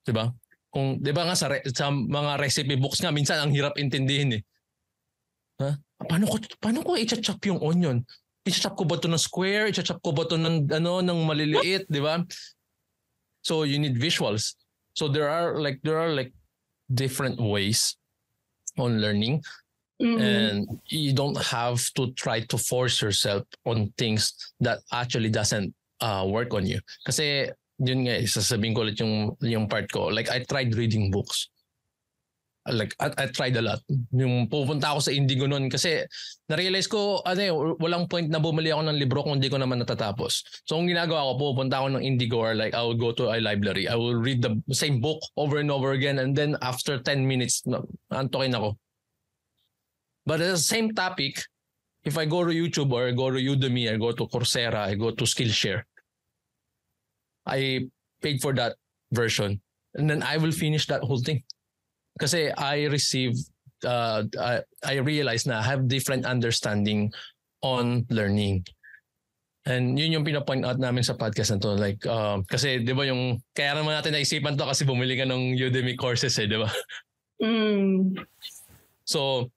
Di 0.07 0.15
ba? 0.15 0.31
Kung 0.75 0.99
'di 0.99 1.15
ba 1.15 1.23
nga 1.27 1.39
sa, 1.39 1.47
re- 1.51 1.63
sa 1.71 1.91
mga 1.91 2.35
recipe 2.39 2.75
books 2.75 2.99
nga 2.99 3.15
minsan 3.15 3.39
ang 3.39 3.55
hirap 3.55 3.79
intindihin 3.79 4.39
eh. 4.39 4.43
Ha? 5.63 5.71
Paano 6.11 6.27
ko 6.27 6.43
paano 6.59 6.83
ko 6.83 6.99
i-chop 6.99 7.39
yung 7.47 7.63
onion? 7.63 8.03
I-chop 8.43 8.75
ko 8.75 8.83
ba 8.83 8.99
to 8.99 9.07
ng 9.07 9.23
square? 9.23 9.71
I-chop 9.71 10.03
ko 10.03 10.11
ba 10.11 10.27
to 10.27 10.35
ng 10.35 10.67
ano 10.75 10.99
ng 10.99 11.21
maliliit, 11.25 11.87
di 11.87 12.03
ba? 12.03 12.19
So 13.47 13.63
you 13.63 13.79
need 13.79 13.95
visuals. 13.95 14.59
So 14.99 15.07
there 15.07 15.31
are 15.31 15.63
like 15.63 15.79
there 15.87 15.99
are 15.99 16.11
like 16.11 16.35
different 16.91 17.39
ways 17.39 17.95
on 18.75 18.99
learning. 18.99 19.47
Mm-hmm. 20.03 20.19
And 20.21 20.81
you 20.89 21.13
don't 21.15 21.39
have 21.39 21.79
to 21.95 22.11
try 22.19 22.41
to 22.41 22.59
force 22.59 23.01
yourself 23.01 23.47
on 23.65 23.93
things 23.97 24.35
that 24.61 24.81
actually 24.93 25.31
doesn't 25.31 25.75
uh, 26.01 26.27
work 26.27 26.53
on 26.55 26.67
you. 26.67 26.81
Kasi 27.07 27.51
yun 27.79 28.07
nga, 28.07 28.19
sasabihin 28.27 28.75
ko 28.75 28.83
ulit 28.83 28.99
yung, 28.99 29.39
yung 29.41 29.67
part 29.71 29.87
ko. 29.91 30.11
Like 30.11 30.31
I 30.31 30.43
tried 30.43 30.75
reading 30.75 31.11
books 31.11 31.51
like 32.73 32.97
I, 32.97 33.13
I 33.19 33.27
tried 33.29 33.57
a 33.57 33.63
lot. 33.63 33.85
Yung 34.13 34.49
pupunta 34.49 34.97
ako 34.97 35.01
sa 35.05 35.13
Indigo 35.13 35.45
noon 35.45 35.69
kasi 35.69 36.01
na-realize 36.49 36.89
ko 36.89 37.21
ano 37.21 37.41
eh, 37.41 37.53
walang 37.53 38.09
point 38.09 38.33
na 38.33 38.41
bumili 38.41 38.73
ako 38.73 38.89
ng 38.89 38.97
libro 38.97 39.21
kung 39.21 39.37
hindi 39.37 39.53
ko 39.53 39.61
naman 39.61 39.85
natatapos. 39.85 40.65
So 40.65 40.81
ang 40.81 40.89
ginagawa 40.89 41.37
ko, 41.37 41.53
pupunta 41.53 41.85
ako 41.85 42.01
ng 42.01 42.05
Indigo 42.05 42.41
or 42.41 42.57
like 42.57 42.73
I 42.73 42.81
will 42.81 42.97
go 42.97 43.13
to 43.21 43.37
a 43.37 43.39
library. 43.41 43.85
I 43.85 43.97
will 44.01 44.17
read 44.17 44.41
the 44.41 44.57
same 44.73 45.05
book 45.05 45.21
over 45.37 45.61
and 45.61 45.69
over 45.69 45.93
again 45.93 46.25
and 46.25 46.33
then 46.33 46.57
after 46.65 46.97
10 46.97 47.29
minutes, 47.29 47.61
antokin 48.09 48.57
ako. 48.57 48.81
But 50.27 50.41
at 50.41 50.51
the 50.51 50.59
same 50.59 50.95
topic, 50.95 51.43
if 52.05 52.17
I 52.17 52.25
go 52.25 52.45
to 52.45 52.53
YouTube 52.53 52.93
or 52.93 53.09
I 53.09 53.13
go 53.13 53.31
to 53.31 53.39
Udemy, 53.39 53.93
I 53.93 53.97
go 53.97 54.13
to 54.13 54.27
Coursera, 54.27 54.89
I 54.89 54.95
go 54.95 55.11
to 55.11 55.25
Skillshare, 55.25 55.83
I 57.47 57.89
paid 58.23 58.41
for 58.41 58.53
that 58.55 58.77
version 59.13 59.61
and 59.95 60.09
then 60.09 60.23
I 60.23 60.37
will 60.37 60.53
finish 60.53 60.87
that 60.89 61.03
whole 61.03 61.21
thing 61.21 61.43
kasi 62.19 62.51
I 62.51 62.87
receive 62.87 63.37
uh, 63.85 64.25
I, 64.41 64.61
I 64.83 64.95
realize 65.05 65.47
na 65.47 65.61
I 65.61 65.63
have 65.63 65.89
different 65.89 66.25
understanding 66.25 67.13
on 67.63 68.07
learning. 68.11 68.67
And 69.65 69.97
yun 69.97 70.13
yung 70.13 70.25
pinapoint 70.25 70.65
out 70.65 70.77
namin 70.77 71.05
sa 71.05 71.17
podcast 71.17 71.57
na 71.57 71.61
to. 71.65 71.73
Like, 71.73 72.05
uh, 72.05 72.45
kasi 72.45 72.85
di 72.85 72.93
ba 72.93 73.09
yung, 73.09 73.41
kaya 73.57 73.73
naman 73.73 73.97
natin 73.97 74.13
naisipan 74.13 74.61
to 74.61 74.69
kasi 74.69 74.85
bumili 74.85 75.17
ka 75.17 75.25
ng 75.25 75.57
Udemy 75.57 75.97
courses 75.97 76.37
eh, 76.37 76.49
di 76.49 76.61
ba? 76.61 76.69
Mm. 77.41 78.13
So, 79.09 79.49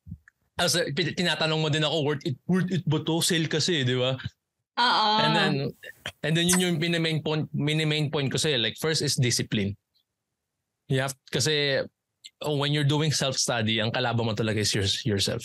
as 0.57 0.75
a, 0.75 0.89
tinatanong 0.91 1.61
mo 1.61 1.69
din 1.69 1.85
ako, 1.85 1.97
worth 2.03 2.25
it, 2.25 2.37
worth 2.49 2.69
it 2.73 2.83
ba 2.89 2.99
to? 3.01 3.21
Sale 3.21 3.47
kasi, 3.47 3.85
di 3.85 3.95
ba? 3.95 4.17
Oo. 4.77 5.09
And 5.21 5.31
then, 5.33 5.53
and 6.21 6.33
then 6.37 6.45
yun 6.49 6.61
yung 6.61 6.77
main 6.77 7.21
point, 7.21 7.49
main 7.53 8.09
point 8.09 8.29
ko 8.29 8.37
sa'yo. 8.37 8.61
Like, 8.61 8.77
first 8.77 9.01
is 9.01 9.17
discipline. 9.17 9.77
You 10.89 11.01
have, 11.01 11.17
kasi 11.29 11.81
Oh, 12.41 12.55
when 12.55 12.71
you're 12.71 12.85
doing 12.85 13.11
self-study, 13.11 13.81
ang 13.81 13.91
kalaban 13.91 14.25
mo 14.25 14.33
talaga 14.33 14.61
is 14.61 14.73
your, 14.73 14.85
yourself. 15.05 15.41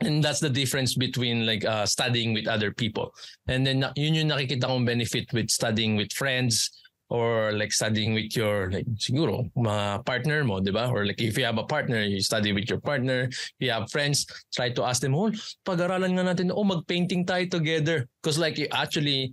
And 0.00 0.22
that's 0.22 0.38
the 0.38 0.50
difference 0.50 0.94
between 0.94 1.44
like 1.44 1.64
uh, 1.64 1.84
studying 1.84 2.32
with 2.32 2.46
other 2.46 2.70
people. 2.70 3.10
And 3.48 3.66
then 3.66 3.82
yun 3.96 4.14
yung 4.14 4.30
nakikita 4.30 4.70
kong 4.70 4.86
benefit 4.86 5.26
with 5.34 5.50
studying 5.50 5.96
with 5.96 6.14
friends 6.14 6.70
or 7.08 7.52
like 7.52 7.72
studying 7.72 8.12
with 8.12 8.36
your 8.36 8.70
like 8.70 8.84
siguro 9.00 9.48
mga 9.56 10.04
partner 10.04 10.44
mo, 10.44 10.60
di 10.60 10.70
ba? 10.70 10.92
Or 10.92 11.08
like 11.08 11.20
if 11.20 11.36
you 11.40 11.44
have 11.44 11.56
a 11.56 11.64
partner, 11.64 12.04
you 12.04 12.20
study 12.20 12.52
with 12.52 12.68
your 12.68 12.80
partner. 12.80 13.28
If 13.32 13.60
you 13.60 13.72
have 13.72 13.90
friends, 13.90 14.28
try 14.52 14.70
to 14.76 14.84
ask 14.84 15.00
them, 15.00 15.16
oh, 15.16 15.32
pag-aralan 15.64 16.16
nga 16.20 16.24
natin, 16.34 16.52
oh, 16.52 16.64
mag-painting 16.64 17.24
tayo 17.24 17.48
together. 17.48 18.04
Because 18.20 18.36
like 18.36 18.60
you 18.60 18.68
actually 18.72 19.32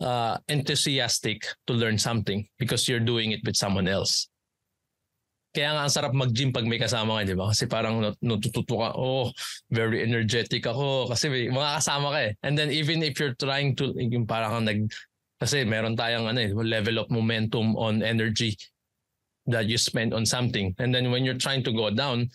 uh, 0.00 0.36
enthusiastic 0.48 1.44
to 1.66 1.72
learn 1.72 1.96
something 1.96 2.44
because 2.58 2.88
you're 2.88 3.04
doing 3.04 3.32
it 3.32 3.40
with 3.44 3.56
someone 3.56 3.88
else. 3.88 4.28
Kaya 5.50 5.74
nga 5.74 5.82
ang 5.82 5.90
sarap 5.90 6.14
mag-gym 6.14 6.54
pag 6.54 6.62
may 6.62 6.78
kasama 6.78 7.18
ka, 7.18 7.26
di 7.26 7.34
ba? 7.34 7.50
Kasi 7.50 7.66
parang 7.66 8.14
natututo 8.22 8.86
ka, 8.86 8.94
oh, 8.94 9.34
very 9.66 9.98
energetic 9.98 10.62
ako. 10.62 11.10
Kasi 11.10 11.26
may 11.26 11.50
mga 11.50 11.82
kasama 11.82 12.14
ka 12.14 12.20
eh. 12.22 12.32
And 12.46 12.54
then 12.54 12.70
even 12.70 13.02
if 13.02 13.18
you're 13.18 13.34
trying 13.34 13.74
to, 13.82 13.90
yung 13.98 14.30
parang 14.30 14.62
kang 14.62 14.66
nag, 14.70 14.80
kasi 15.40 15.64
meron 15.64 15.96
tayong 15.96 16.28
ano 16.28 16.40
eh, 16.44 16.52
level 16.52 17.00
of 17.00 17.08
momentum 17.08 17.72
on 17.80 18.04
energy. 18.04 18.54
that 19.50 19.66
you 19.66 19.78
spend 19.78 20.14
on 20.14 20.24
something. 20.26 20.74
And 20.78 20.94
then 20.94 21.10
when 21.10 21.24
you're 21.24 21.38
trying 21.38 21.62
to 21.64 21.72
go 21.72 21.90
down, 21.90 22.30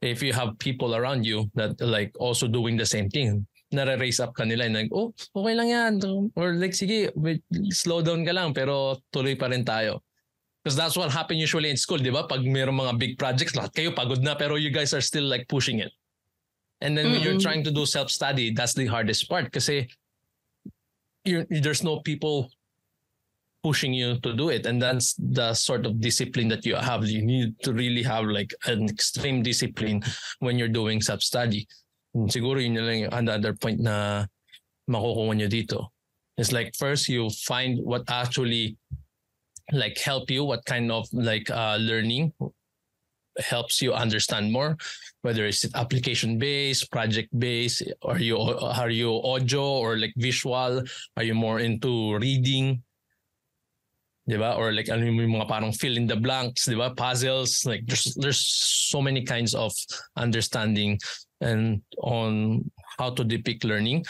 if 0.00 0.22
you 0.22 0.32
have 0.32 0.58
people 0.58 0.94
around 0.94 1.24
you 1.24 1.50
that 1.54 1.80
like 1.80 2.12
also 2.18 2.46
doing 2.46 2.76
the 2.76 2.86
same 2.86 3.08
thing, 3.08 3.46
nare-raise 3.72 4.20
up 4.20 4.34
kanila 4.34 4.64
and 4.64 4.74
like, 4.74 4.90
oh, 4.92 5.14
okay 5.34 5.54
lang 5.54 5.68
yan. 5.68 5.92
Or 6.36 6.52
like, 6.54 6.74
sige, 6.74 7.10
wait, 7.14 7.42
slow 7.70 8.02
down 8.02 8.24
ka 8.24 8.32
lang 8.32 8.54
pero 8.54 8.96
tuloy 9.12 9.38
pa 9.38 9.46
rin 9.46 9.64
tayo. 9.64 10.00
Because 10.62 10.76
that's 10.76 10.96
what 10.96 11.12
happen 11.12 11.36
usually 11.36 11.68
in 11.68 11.76
school, 11.76 11.98
di 11.98 12.08
ba? 12.08 12.24
Pag 12.24 12.40
mayroong 12.40 12.80
mga 12.80 12.98
big 12.98 13.18
projects, 13.18 13.52
lahat 13.52 13.72
kayo 13.76 13.92
pagod 13.92 14.24
na 14.24 14.34
pero 14.34 14.56
you 14.56 14.72
guys 14.72 14.94
are 14.94 15.04
still 15.04 15.24
like 15.24 15.44
pushing 15.48 15.80
it. 15.80 15.92
And 16.80 16.96
then 16.96 17.12
when 17.12 17.22
you're 17.22 17.40
trying 17.40 17.64
to 17.64 17.72
do 17.72 17.86
self-study, 17.86 18.52
that's 18.52 18.74
the 18.74 18.84
hardest 18.84 19.28
part 19.28 19.48
kasi 19.52 19.88
you 21.24 21.46
there's 21.50 21.82
no 21.82 22.00
people 22.00 22.50
pushing 23.64 23.94
you 23.96 24.20
to 24.20 24.36
do 24.36 24.50
it. 24.50 24.66
And 24.66 24.80
that's 24.80 25.16
the 25.16 25.54
sort 25.54 25.86
of 25.86 25.98
discipline 25.98 26.48
that 26.48 26.66
you 26.66 26.76
have. 26.76 27.08
You 27.08 27.24
need 27.24 27.58
to 27.64 27.72
really 27.72 28.02
have 28.02 28.26
like 28.26 28.52
an 28.66 28.88
extreme 28.88 29.42
discipline 29.42 30.04
when 30.40 30.58
you're 30.58 30.68
doing 30.68 31.00
self-study. 31.00 31.66
And 32.14 32.28
siguro 32.28 32.60
yun 32.60 32.76
lang 32.76 33.08
another 33.10 33.56
point 33.56 33.80
na 33.80 34.26
makukuha 34.84 35.32
nyo 35.34 35.48
dito. 35.48 35.88
It's 36.36 36.52
like 36.52 36.76
first 36.76 37.08
you 37.08 37.30
find 37.48 37.80
what 37.80 38.04
actually 38.08 38.76
like 39.72 39.96
help 39.96 40.30
you, 40.30 40.44
what 40.44 40.64
kind 40.66 40.92
of 40.92 41.08
like 41.12 41.48
uh, 41.48 41.80
learning 41.80 42.36
helps 43.38 43.82
you 43.82 43.92
understand 43.92 44.52
more 44.52 44.76
whether 45.24 45.48
it's 45.48 45.64
application 45.74 46.36
based 46.36 46.92
project 46.92 47.32
based 47.32 47.82
are 48.04 48.20
you 48.20 48.36
are 48.60 48.92
you 48.92 49.08
audio 49.24 49.64
or 49.80 49.96
like 49.96 50.12
visual? 50.20 50.84
Are 51.16 51.24
you 51.24 51.34
more 51.34 51.64
into 51.64 52.20
reading? 52.20 52.84
Diba? 54.28 54.56
Or 54.56 54.72
like 54.72 54.92
ano 54.92 55.08
yung 55.08 55.40
mga 55.40 55.48
parang 55.48 55.72
fill 55.72 55.96
in 55.96 56.06
the 56.06 56.16
blanks 56.16 56.68
diba? 56.68 56.92
Puzzles 56.92 57.64
like 57.64 57.88
there's 57.88 58.12
there's 58.20 58.44
so 58.44 59.00
many 59.00 59.24
kinds 59.24 59.56
of 59.56 59.72
understanding 60.20 61.00
and 61.40 61.80
on 62.04 62.60
how 63.00 63.08
to 63.08 63.24
depict 63.24 63.64
learning. 63.64 64.04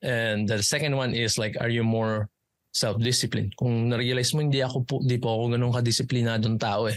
And 0.00 0.48
the 0.48 0.64
second 0.64 0.96
one 0.96 1.12
is 1.12 1.36
like 1.36 1.60
are 1.60 1.70
you 1.70 1.84
more 1.84 2.32
self-discipline 2.72 3.52
kung 3.60 3.92
na-realize 3.92 4.32
mo 4.32 4.40
hindi 4.40 4.64
ako 4.64 4.88
po, 4.88 4.96
hindi 5.04 5.20
po 5.20 5.36
ako 5.36 5.42
ganun 5.52 5.76
kadisiplinadong 5.76 6.56
tao 6.56 6.88
eh 6.88 6.96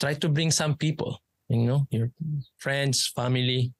try 0.00 0.14
to 0.14 0.28
bring 0.28 0.50
some 0.50 0.74
people, 0.74 1.20
you 1.48 1.68
know, 1.68 1.86
your 1.90 2.10
friends, 2.58 3.12
family, 3.14 3.72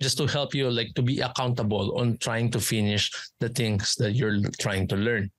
just 0.00 0.18
to 0.18 0.26
help 0.26 0.54
you, 0.54 0.70
like 0.70 0.92
to 0.94 1.02
be 1.02 1.20
accountable 1.20 1.98
on 1.98 2.18
trying 2.18 2.50
to 2.50 2.60
finish 2.60 3.10
the 3.40 3.48
things 3.48 3.94
that 3.96 4.12
you're 4.12 4.38
trying 4.60 4.86
to 4.88 4.96
learn. 4.96 5.30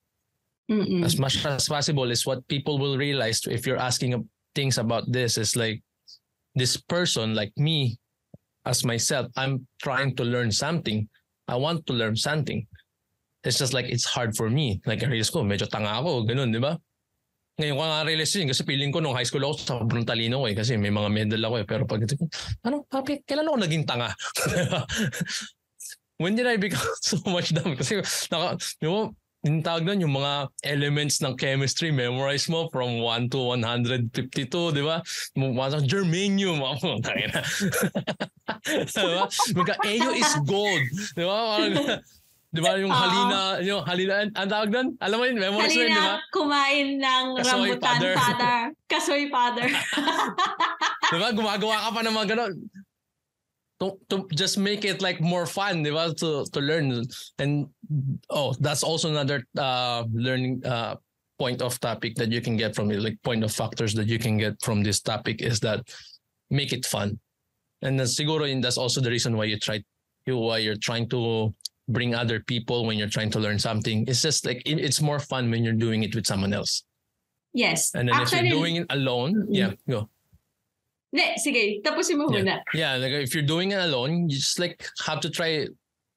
Mm-mm. 0.71 1.05
As 1.05 1.19
much 1.19 1.45
as 1.45 1.67
possible 1.67 2.09
is 2.09 2.25
what 2.25 2.47
people 2.47 2.79
will 2.79 2.97
realize 2.97 3.41
if 3.45 3.67
you're 3.67 3.77
asking 3.77 4.27
things 4.55 4.77
about 4.77 5.11
this 5.11 5.37
is 5.37 5.55
like 5.55 5.83
this 6.55 6.77
person, 6.77 7.35
like 7.35 7.51
me, 7.57 7.99
as 8.65 8.85
myself, 8.85 9.27
I'm 9.35 9.67
trying 9.81 10.15
to 10.15 10.23
learn 10.23 10.51
something. 10.51 11.09
I 11.47 11.57
want 11.57 11.85
to 11.87 11.93
learn 11.93 12.15
something. 12.15 12.65
It's 13.43 13.59
just 13.59 13.73
like 13.73 13.85
it's 13.91 14.05
hard 14.05 14.37
for 14.37 14.49
me. 14.49 14.79
Like 14.85 15.03
I 15.03 15.07
realize 15.07 15.29
ko, 15.29 15.43
medyo 15.43 15.67
tanga 15.67 15.99
ako, 15.99 16.23
ganun, 16.23 16.55
di 16.55 16.63
ba? 16.63 16.79
Ngayon 17.53 17.77
ko 17.77 17.83
nga 17.85 18.01
realize 18.01 18.33
yun 18.33 18.49
kasi 18.49 18.65
feeling 18.65 18.89
ko 18.89 18.97
nung 18.97 19.13
high 19.13 19.29
school 19.29 19.45
ako 19.45 19.61
sobrang 19.61 20.01
talino 20.01 20.41
ko 20.41 20.49
eh 20.49 20.57
kasi 20.57 20.73
may 20.73 20.89
mga 20.89 21.09
medal 21.13 21.41
ako 21.45 21.55
eh. 21.61 21.65
Pero 21.69 21.85
pag 21.85 22.01
ano, 22.65 22.81
papi, 22.89 23.21
kailan 23.21 23.45
ako 23.45 23.57
naging 23.61 23.85
tanga? 23.85 24.09
When 26.21 26.33
did 26.33 26.49
I 26.49 26.57
become 26.57 26.81
so 27.05 27.21
much 27.29 27.53
dumb? 27.53 27.77
Kasi 27.77 28.01
naka, 28.33 28.57
di 28.81 28.89
ba, 28.89 29.05
yung 29.43 29.59
tawag 29.59 29.99
yung 29.99 30.15
mga 30.15 30.55
elements 30.63 31.19
ng 31.19 31.35
chemistry, 31.35 31.91
memorize 31.91 32.47
mo 32.47 32.71
from 32.71 33.03
1 33.03 33.27
to 33.27 33.59
152, 33.59 34.71
di 34.71 34.81
ba? 34.81 35.03
Mga 35.35 35.83
germanium, 35.83 36.63
ako, 36.63 37.03
tangina. 37.03 37.43
di 38.87 39.03
ba? 39.03 39.27
Magka, 39.27 39.75
AU 39.83 40.09
is 40.15 40.33
gold. 40.47 40.85
Di 41.11 41.27
ba? 41.27 41.59
Parang, 41.59 41.99
di 42.53 42.61
ba 42.61 42.77
yung 42.77 42.93
halina, 42.93 43.39
yung 43.65 43.81
halina, 43.81 44.29
ang 44.37 44.49
tawag 44.49 44.69
doon? 44.69 44.87
Alam 45.01 45.17
mo 45.17 45.23
yun, 45.25 45.37
memorize 45.41 45.73
mo 45.73 45.81
yun, 45.81 45.89
di 45.89 45.97
ba? 45.97 46.21
Halina, 46.21 46.29
kumain 46.29 46.87
ng 47.01 47.25
Kasoy 47.41 47.49
rambutan 47.49 47.81
father. 47.81 48.13
father. 48.13 48.57
Kasoy 48.93 49.23
father. 49.33 49.69
Di 51.13 51.17
ba? 51.17 51.29
Gumagawa 51.33 51.75
ka 51.81 51.89
pa 51.93 52.01
ng 52.05 52.13
mga 52.13 52.27
ganon. 52.33 52.53
To, 53.81 53.97
to 54.07 54.29
just 54.37 54.61
make 54.61 54.85
it 54.85 55.01
like 55.01 55.19
more 55.19 55.49
fun, 55.49 55.81
di 55.81 55.89
ba? 55.89 56.13
To, 56.13 56.45
to 56.45 56.59
learn. 56.61 57.03
And, 57.41 57.67
oh, 58.29 58.53
that's 58.61 58.85
also 58.85 59.09
another 59.09 59.43
uh, 59.57 60.05
learning 60.13 60.61
uh, 60.65 60.95
point 61.37 61.61
of 61.61 61.79
topic 61.81 62.15
that 62.15 62.31
you 62.31 62.39
can 62.39 62.55
get 62.55 62.75
from 62.77 62.91
it, 62.91 63.01
like 63.01 63.17
point 63.23 63.43
of 63.43 63.51
factors 63.51 63.93
that 63.97 64.07
you 64.07 64.17
can 64.17 64.37
get 64.37 64.61
from 64.61 64.81
this 64.81 65.01
topic 65.01 65.41
is 65.41 65.59
that 65.61 65.81
make 66.49 66.71
it 66.71 66.85
fun. 66.85 67.19
And 67.81 67.99
then 67.99 68.07
siguro 68.07 68.47
yun, 68.47 68.61
that's 68.61 68.77
also 68.77 69.01
the 69.01 69.09
reason 69.09 69.35
why 69.35 69.45
you 69.45 69.59
try, 69.59 69.83
you, 70.25 70.37
why 70.37 70.59
you're 70.59 70.79
trying 70.79 71.09
to 71.09 71.53
bring 71.87 72.15
other 72.15 72.39
people 72.39 72.85
when 72.85 72.97
you're 72.97 73.09
trying 73.09 73.29
to 73.31 73.39
learn 73.39 73.59
something. 73.59 74.05
It's 74.07 74.21
just 74.21 74.45
like, 74.45 74.61
it- 74.65 74.79
it's 74.79 75.01
more 75.01 75.19
fun 75.19 75.51
when 75.51 75.63
you're 75.63 75.73
doing 75.77 76.03
it 76.03 76.15
with 76.15 76.25
someone 76.25 76.53
else. 76.53 76.83
yes. 77.53 77.93
And 77.93 78.07
then 78.09 78.15
Actually, 78.15 78.39
if 78.39 78.43
you're 78.49 78.59
doing 78.59 78.75
it 78.77 78.87
alone, 78.89 79.35
Mm-mm. 79.35 79.47
yeah, 79.51 79.71
go. 79.89 80.09
Ne, 81.13 81.35
sige, 81.37 81.83
tapusin 81.83 82.17
mo 82.17 82.25
muna. 82.27 82.61
Yeah, 82.73 82.95
like 82.97 83.11
if 83.11 83.35
you're 83.35 83.45
doing 83.45 83.71
it 83.71 83.77
alone, 83.79 84.29
you 84.29 84.37
just 84.37 84.57
like 84.57 84.81
have 85.05 85.19
to 85.21 85.29
try 85.29 85.67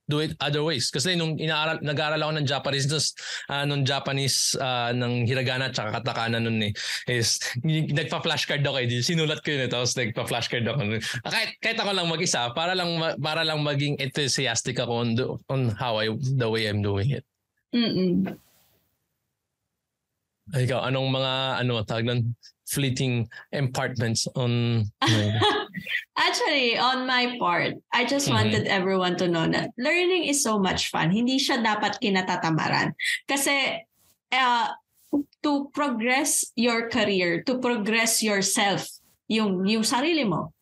do 0.06 0.22
it 0.22 0.38
other 0.38 0.62
ways. 0.62 0.88
Kasi 0.90 1.18
nung 1.18 1.34
inaaral, 1.38 1.82
nag-aaral 1.82 2.22
ako 2.22 2.32
ng 2.38 2.46
Japanese, 2.46 2.86
just, 2.86 3.18
uh, 3.50 3.66
nung 3.66 3.82
Japanese 3.82 4.54
uh, 4.58 4.94
ng 4.94 5.26
hiragana 5.26 5.70
at 5.70 5.76
katakana 5.76 6.38
nun 6.38 6.62
eh, 6.62 6.72
is 7.10 7.42
nagpa-flashcard 7.66 8.62
ako 8.62 8.78
eh. 8.82 9.02
Sinulat 9.02 9.42
ko 9.42 9.54
yun 9.54 9.66
eh, 9.66 9.70
tapos 9.70 9.98
nagpa-flashcard 9.98 10.66
ako. 10.66 10.80
Ah, 11.26 11.30
Kahit, 11.34 11.50
kahit 11.58 11.78
ako 11.82 11.90
lang 11.90 12.06
mag-isa, 12.06 12.50
para 12.54 12.72
lang, 12.78 12.94
para 13.18 13.42
lang 13.42 13.60
maging 13.66 13.98
enthusiastic 13.98 14.78
ako 14.78 14.92
on, 15.02 15.08
the, 15.18 15.26
on 15.50 15.74
how 15.74 15.98
I, 15.98 16.14
the 16.14 16.46
way 16.46 16.70
I'm 16.70 16.80
doing 16.80 17.10
it. 17.10 17.26
Mm-mm. 17.74 18.30
Ikaw, 20.54 20.86
anong 20.86 21.10
mga, 21.10 21.32
ano, 21.66 21.82
tawag 21.82 22.06
nun, 22.06 22.20
fleeting 22.66 23.26
impartments 23.54 24.26
on 24.34 24.82
Actually, 26.16 26.78
on 26.78 27.06
my 27.06 27.36
part, 27.36 27.76
I 27.92 28.04
just 28.04 28.28
Mhm. 28.28 28.34
wanted 28.34 28.64
everyone 28.66 29.16
to 29.20 29.28
know 29.28 29.46
that 29.48 29.70
learning 29.76 30.24
is 30.24 30.40
so 30.40 30.58
much 30.58 30.88
fun. 30.88 31.12
Hindi 31.12 31.36
siya 31.36 31.60
dapat 31.60 32.00
kinatatamaran. 32.00 32.96
Kasi 33.28 33.84
uh, 34.32 34.68
to 35.42 35.70
progress 35.72 36.44
your 36.56 36.88
career, 36.88 37.42
to 37.46 37.58
progress 37.58 38.22
yourself, 38.22 38.84
yung, 39.28 39.64
yung 39.64 39.84
sarili 39.86 40.26
mo, 40.26 40.52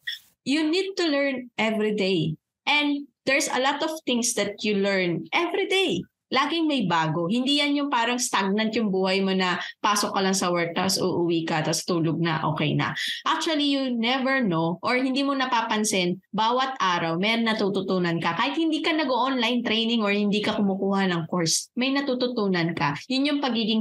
you 0.44 0.62
need 0.68 0.94
to 0.96 1.08
learn 1.08 1.50
every 1.56 1.94
day. 1.94 2.36
And 2.66 3.08
there's 3.24 3.48
a 3.48 3.60
lot 3.60 3.82
of 3.82 3.90
things 4.04 4.34
that 4.34 4.62
you 4.62 4.76
learn 4.76 5.26
every 5.32 5.66
day. 5.66 6.04
Laging 6.34 6.66
may 6.66 6.82
bago. 6.90 7.30
Hindi 7.30 7.62
yan 7.62 7.78
yung 7.78 7.90
parang 7.94 8.18
stagnant 8.18 8.74
yung 8.74 8.90
buhay 8.90 9.22
mo 9.22 9.30
na 9.30 9.62
pasok 9.78 10.10
ka 10.10 10.20
lang 10.20 10.34
sa 10.34 10.50
work, 10.50 10.74
tapos 10.74 10.98
uuwi 10.98 11.46
ka, 11.46 11.62
tapos 11.62 11.86
tulog 11.86 12.18
na, 12.18 12.42
okay 12.42 12.74
na. 12.74 12.90
Actually, 13.22 13.70
you 13.70 13.94
never 13.94 14.42
know 14.42 14.82
or 14.82 14.98
hindi 14.98 15.22
mo 15.22 15.38
napapansin, 15.38 16.18
bawat 16.34 16.74
araw 16.82 17.14
may 17.14 17.38
natututunan 17.38 18.18
ka. 18.18 18.34
Kahit 18.34 18.58
hindi 18.58 18.82
ka 18.82 18.90
nag-online 18.90 19.62
training 19.62 20.02
or 20.02 20.10
hindi 20.10 20.42
ka 20.42 20.58
kumukuha 20.58 21.06
ng 21.06 21.30
course, 21.30 21.70
may 21.78 21.94
natututunan 21.94 22.74
ka. 22.74 22.98
Yun 23.06 23.30
yung 23.30 23.40
pagiging 23.40 23.80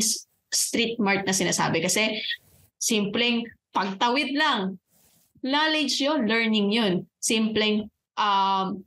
street 0.53 1.01
smart 1.01 1.25
na 1.25 1.33
sinasabi. 1.33 1.81
Kasi 1.81 2.21
simpleng 2.77 3.49
pagtawid 3.73 4.37
lang. 4.37 4.77
Knowledge 5.41 5.99
yun, 5.99 6.29
learning 6.29 6.69
yun. 6.71 6.93
Simpleng 7.17 7.89
um, 8.15 8.85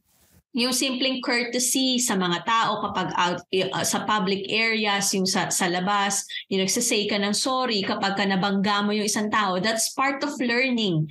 yung 0.56 0.72
simpleng 0.72 1.20
courtesy 1.20 2.00
sa 2.00 2.16
mga 2.16 2.40
tao 2.48 2.80
kapag 2.80 3.12
out 3.20 3.44
uh, 3.44 3.84
sa 3.84 4.08
public 4.08 4.48
areas, 4.48 5.12
yung 5.12 5.28
sa, 5.28 5.52
sa 5.52 5.68
labas, 5.68 6.24
yung 6.48 6.64
nagsasay 6.64 7.04
ka 7.04 7.20
ng 7.20 7.36
sorry 7.36 7.84
kapag 7.84 8.16
ka 8.16 8.24
nabangga 8.24 8.80
mo 8.80 8.96
yung 8.96 9.04
isang 9.04 9.28
tao, 9.28 9.60
that's 9.60 9.92
part 9.92 10.24
of 10.24 10.32
learning. 10.40 11.04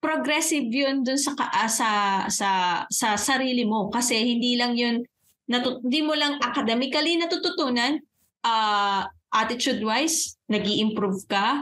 Progressive 0.00 0.72
yun 0.72 1.04
dun 1.04 1.20
sa, 1.20 1.36
ah, 1.36 1.68
sa, 1.68 1.90
sa, 2.32 2.50
sa 2.88 3.20
sarili 3.20 3.68
mo 3.68 3.92
kasi 3.92 4.16
hindi 4.16 4.56
lang 4.56 4.72
yun, 4.72 5.04
natu- 5.44 5.84
hindi 5.84 6.00
mo 6.00 6.16
lang 6.16 6.40
academically 6.40 7.20
natututunan, 7.20 8.00
uh, 8.40 9.04
attitude-wise, 9.36 10.40
nag 10.48 10.64
improve 10.64 11.28
ka 11.28 11.60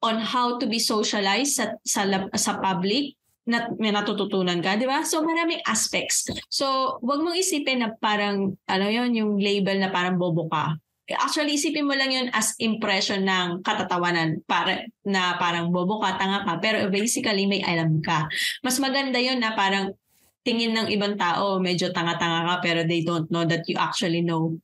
on 0.00 0.16
how 0.16 0.56
to 0.56 0.64
be 0.64 0.80
socialized 0.80 1.60
sa, 1.60 1.76
sa, 1.84 2.08
sa 2.32 2.56
public, 2.56 3.12
na, 3.46 3.70
may 3.78 3.94
natututunan 3.94 4.58
ka, 4.58 4.74
di 4.74 4.84
ba? 4.90 5.06
So 5.06 5.22
maraming 5.22 5.62
aspects. 5.62 6.26
So, 6.50 6.98
wag 7.00 7.22
mong 7.22 7.38
isipin 7.38 7.80
na 7.80 7.94
parang, 7.94 8.58
ano 8.66 8.86
yon 8.90 9.14
yung 9.14 9.38
label 9.38 9.78
na 9.78 9.94
parang 9.94 10.18
bobo 10.18 10.50
ka. 10.50 10.74
Actually, 11.06 11.54
isipin 11.54 11.86
mo 11.86 11.94
lang 11.94 12.10
yun 12.10 12.26
as 12.34 12.58
impression 12.58 13.22
ng 13.22 13.62
katatawanan 13.62 14.42
para, 14.50 14.82
na 15.06 15.38
parang 15.38 15.70
bobo 15.70 16.02
ka, 16.02 16.18
tanga 16.18 16.42
ka, 16.42 16.58
pero 16.58 16.90
basically 16.90 17.46
may 17.46 17.62
alam 17.62 18.02
ka. 18.02 18.26
Mas 18.66 18.82
maganda 18.82 19.22
yun 19.22 19.38
na 19.38 19.54
parang 19.54 19.94
tingin 20.42 20.74
ng 20.74 20.90
ibang 20.90 21.14
tao, 21.14 21.62
medyo 21.62 21.94
tanga-tanga 21.94 22.46
ka, 22.46 22.54
pero 22.62 22.82
they 22.82 23.06
don't 23.06 23.30
know 23.30 23.46
that 23.46 23.62
you 23.70 23.78
actually 23.78 24.22
know. 24.22 24.58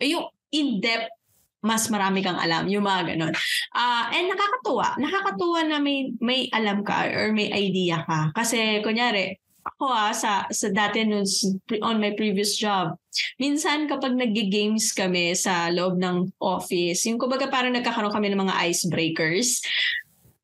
Yung 0.00 0.28
in-depth 0.52 1.19
mas 1.60 1.88
marami 1.92 2.24
kang 2.24 2.40
alam, 2.40 2.66
yung 2.68 2.84
mga 2.84 3.14
ganun. 3.14 3.32
Uh, 3.76 4.04
and 4.12 4.32
nakakatuwa, 4.32 4.96
nakakatuwa 4.96 5.60
na 5.68 5.78
may, 5.78 6.12
may 6.20 6.48
alam 6.52 6.80
ka 6.80 7.08
or 7.12 7.32
may 7.36 7.52
idea 7.52 8.04
ka. 8.08 8.32
Kasi 8.32 8.80
kunyari, 8.80 9.36
ako 9.60 9.84
ah, 9.92 10.12
sa, 10.16 10.48
sa 10.48 10.72
dati 10.72 11.04
nun, 11.04 11.24
on 11.84 12.00
my 12.00 12.16
previous 12.16 12.56
job, 12.56 12.96
minsan 13.36 13.84
kapag 13.86 14.16
nag-games 14.16 14.92
kami 14.96 15.36
sa 15.36 15.68
loob 15.68 16.00
ng 16.00 16.32
office, 16.40 17.04
yung 17.04 17.20
kumbaga 17.20 17.44
parang 17.52 17.76
nagkakaroon 17.76 18.12
kami 18.12 18.32
ng 18.32 18.40
mga 18.40 18.56
icebreakers, 18.72 19.60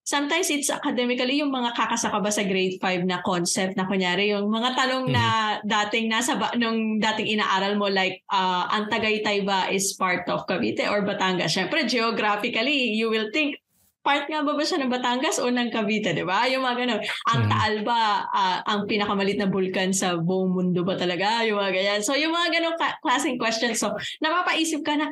sometimes 0.07 0.47
it's 0.55 0.71
academically 0.71 1.42
yung 1.42 1.51
mga 1.51 1.75
kakasaka 1.75 2.23
ba 2.23 2.31
sa 2.31 2.47
grade 2.47 2.79
5 2.79 3.11
na 3.11 3.19
concept 3.27 3.75
na 3.75 3.90
kunyari 3.90 4.31
yung 4.31 4.47
mga 4.47 4.79
tanong 4.79 5.11
mm-hmm. 5.11 5.19
na 5.19 5.59
dating 5.66 6.07
nasa 6.07 6.38
ba, 6.38 6.55
nung 6.55 7.03
dating 7.03 7.37
inaaral 7.37 7.75
mo 7.75 7.90
like 7.90 8.23
uh, 8.31 8.71
ang 8.71 8.87
Tagaytay 8.87 9.42
ba 9.42 9.66
is 9.66 9.99
part 9.99 10.23
of 10.31 10.47
Cavite 10.47 10.87
or 10.87 11.03
Batangas? 11.03 11.59
Syempre 11.59 11.90
geographically 11.90 12.95
you 12.95 13.11
will 13.11 13.35
think 13.35 13.59
part 14.07 14.31
nga 14.31 14.47
ba 14.47 14.55
ba 14.55 14.62
siya 14.62 14.87
ng 14.87 14.95
Batangas 14.95 15.42
o 15.42 15.51
ng 15.51 15.75
Cavite, 15.75 16.14
di 16.14 16.23
ba? 16.23 16.47
Yung 16.47 16.62
mga 16.62 16.87
ganun. 16.87 17.03
Ang 17.03 17.40
mm-hmm. 17.42 17.51
Taal 17.51 17.75
ba 17.83 18.01
uh, 18.31 18.59
ang 18.62 18.87
pinakamalit 18.87 19.35
na 19.42 19.51
bulkan 19.51 19.90
sa 19.90 20.14
buong 20.14 20.55
mundo 20.55 20.87
ba 20.87 20.95
talaga? 20.95 21.42
Yung 21.42 21.59
mga 21.59 21.75
ganyan. 21.75 22.01
So 22.07 22.14
yung 22.14 22.31
mga 22.31 22.55
ganun 22.55 22.79
ka- 22.79 23.03
klaseng 23.03 23.42
questions. 23.42 23.83
So 23.83 23.99
napapaisip 24.23 24.87
ka 24.87 24.95
na, 24.95 25.11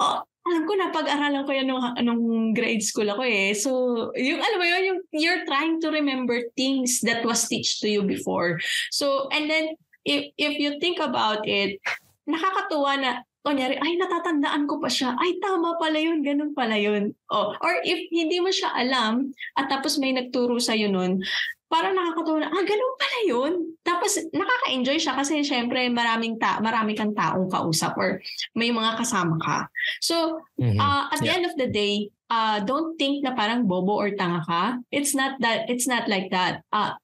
oh, 0.00 0.24
alam 0.46 0.62
ko 0.62 0.72
na 0.78 0.94
pag-aralan 0.94 1.42
ko 1.42 1.50
yan 1.50 1.66
nung, 1.66 1.82
nung 2.06 2.22
grade 2.54 2.82
school 2.82 3.10
ako 3.10 3.26
eh. 3.26 3.50
So, 3.52 3.70
yung 4.14 4.38
alam 4.38 4.58
mo 4.62 4.66
yun, 4.66 4.82
yung 4.86 5.00
you're 5.10 5.42
trying 5.42 5.82
to 5.82 5.90
remember 5.90 6.38
things 6.54 7.02
that 7.02 7.26
was 7.26 7.50
teach 7.50 7.82
to 7.82 7.90
you 7.90 8.06
before. 8.06 8.62
So, 8.94 9.26
and 9.34 9.50
then 9.50 9.74
if 10.06 10.30
if 10.38 10.54
you 10.62 10.78
think 10.78 11.02
about 11.02 11.42
it, 11.50 11.82
nakakatuwa 12.30 12.92
na 13.02 13.10
kunyari, 13.46 13.78
ay, 13.78 13.94
natatandaan 13.94 14.66
ko 14.66 14.82
pa 14.82 14.90
siya. 14.90 15.14
Ay, 15.22 15.38
tama 15.38 15.78
pala 15.78 16.02
yun, 16.02 16.18
ganun 16.26 16.50
pala 16.50 16.74
yun. 16.74 17.14
Oh, 17.30 17.54
or 17.62 17.78
if 17.86 18.02
hindi 18.10 18.42
mo 18.42 18.50
siya 18.50 18.74
alam, 18.74 19.30
at 19.54 19.70
tapos 19.70 20.02
may 20.02 20.10
nagturo 20.10 20.58
sa'yo 20.58 20.90
nun, 20.90 21.22
parang 21.66 21.98
nakakatuwa 21.98 22.46
na, 22.46 22.48
ah, 22.50 22.62
ganun 22.62 22.94
pala 22.94 23.20
yun. 23.26 23.52
Tapos 23.82 24.18
nakaka-enjoy 24.30 24.98
siya 25.02 25.18
kasi 25.18 25.42
syempre 25.42 25.90
maraming 25.90 26.38
ta 26.38 26.62
marami 26.62 26.94
kang 26.94 27.14
taong 27.14 27.50
kausap 27.50 27.98
or 27.98 28.22
may 28.54 28.70
mga 28.70 28.98
kasama 28.98 29.34
ka. 29.42 29.58
So, 29.98 30.42
mm-hmm. 30.58 30.78
uh, 30.78 31.10
at 31.10 31.18
yeah. 31.20 31.24
the 31.26 31.30
end 31.34 31.44
of 31.46 31.54
the 31.58 31.68
day, 31.70 32.10
uh, 32.30 32.62
don't 32.62 32.94
think 32.98 33.26
na 33.26 33.34
parang 33.34 33.66
bobo 33.66 33.98
or 33.98 34.14
tanga 34.14 34.42
ka. 34.46 34.78
It's 34.94 35.14
not 35.14 35.42
that, 35.42 35.66
it's 35.66 35.90
not 35.90 36.06
like 36.06 36.30
that. 36.30 36.62
Uh, 36.70 36.94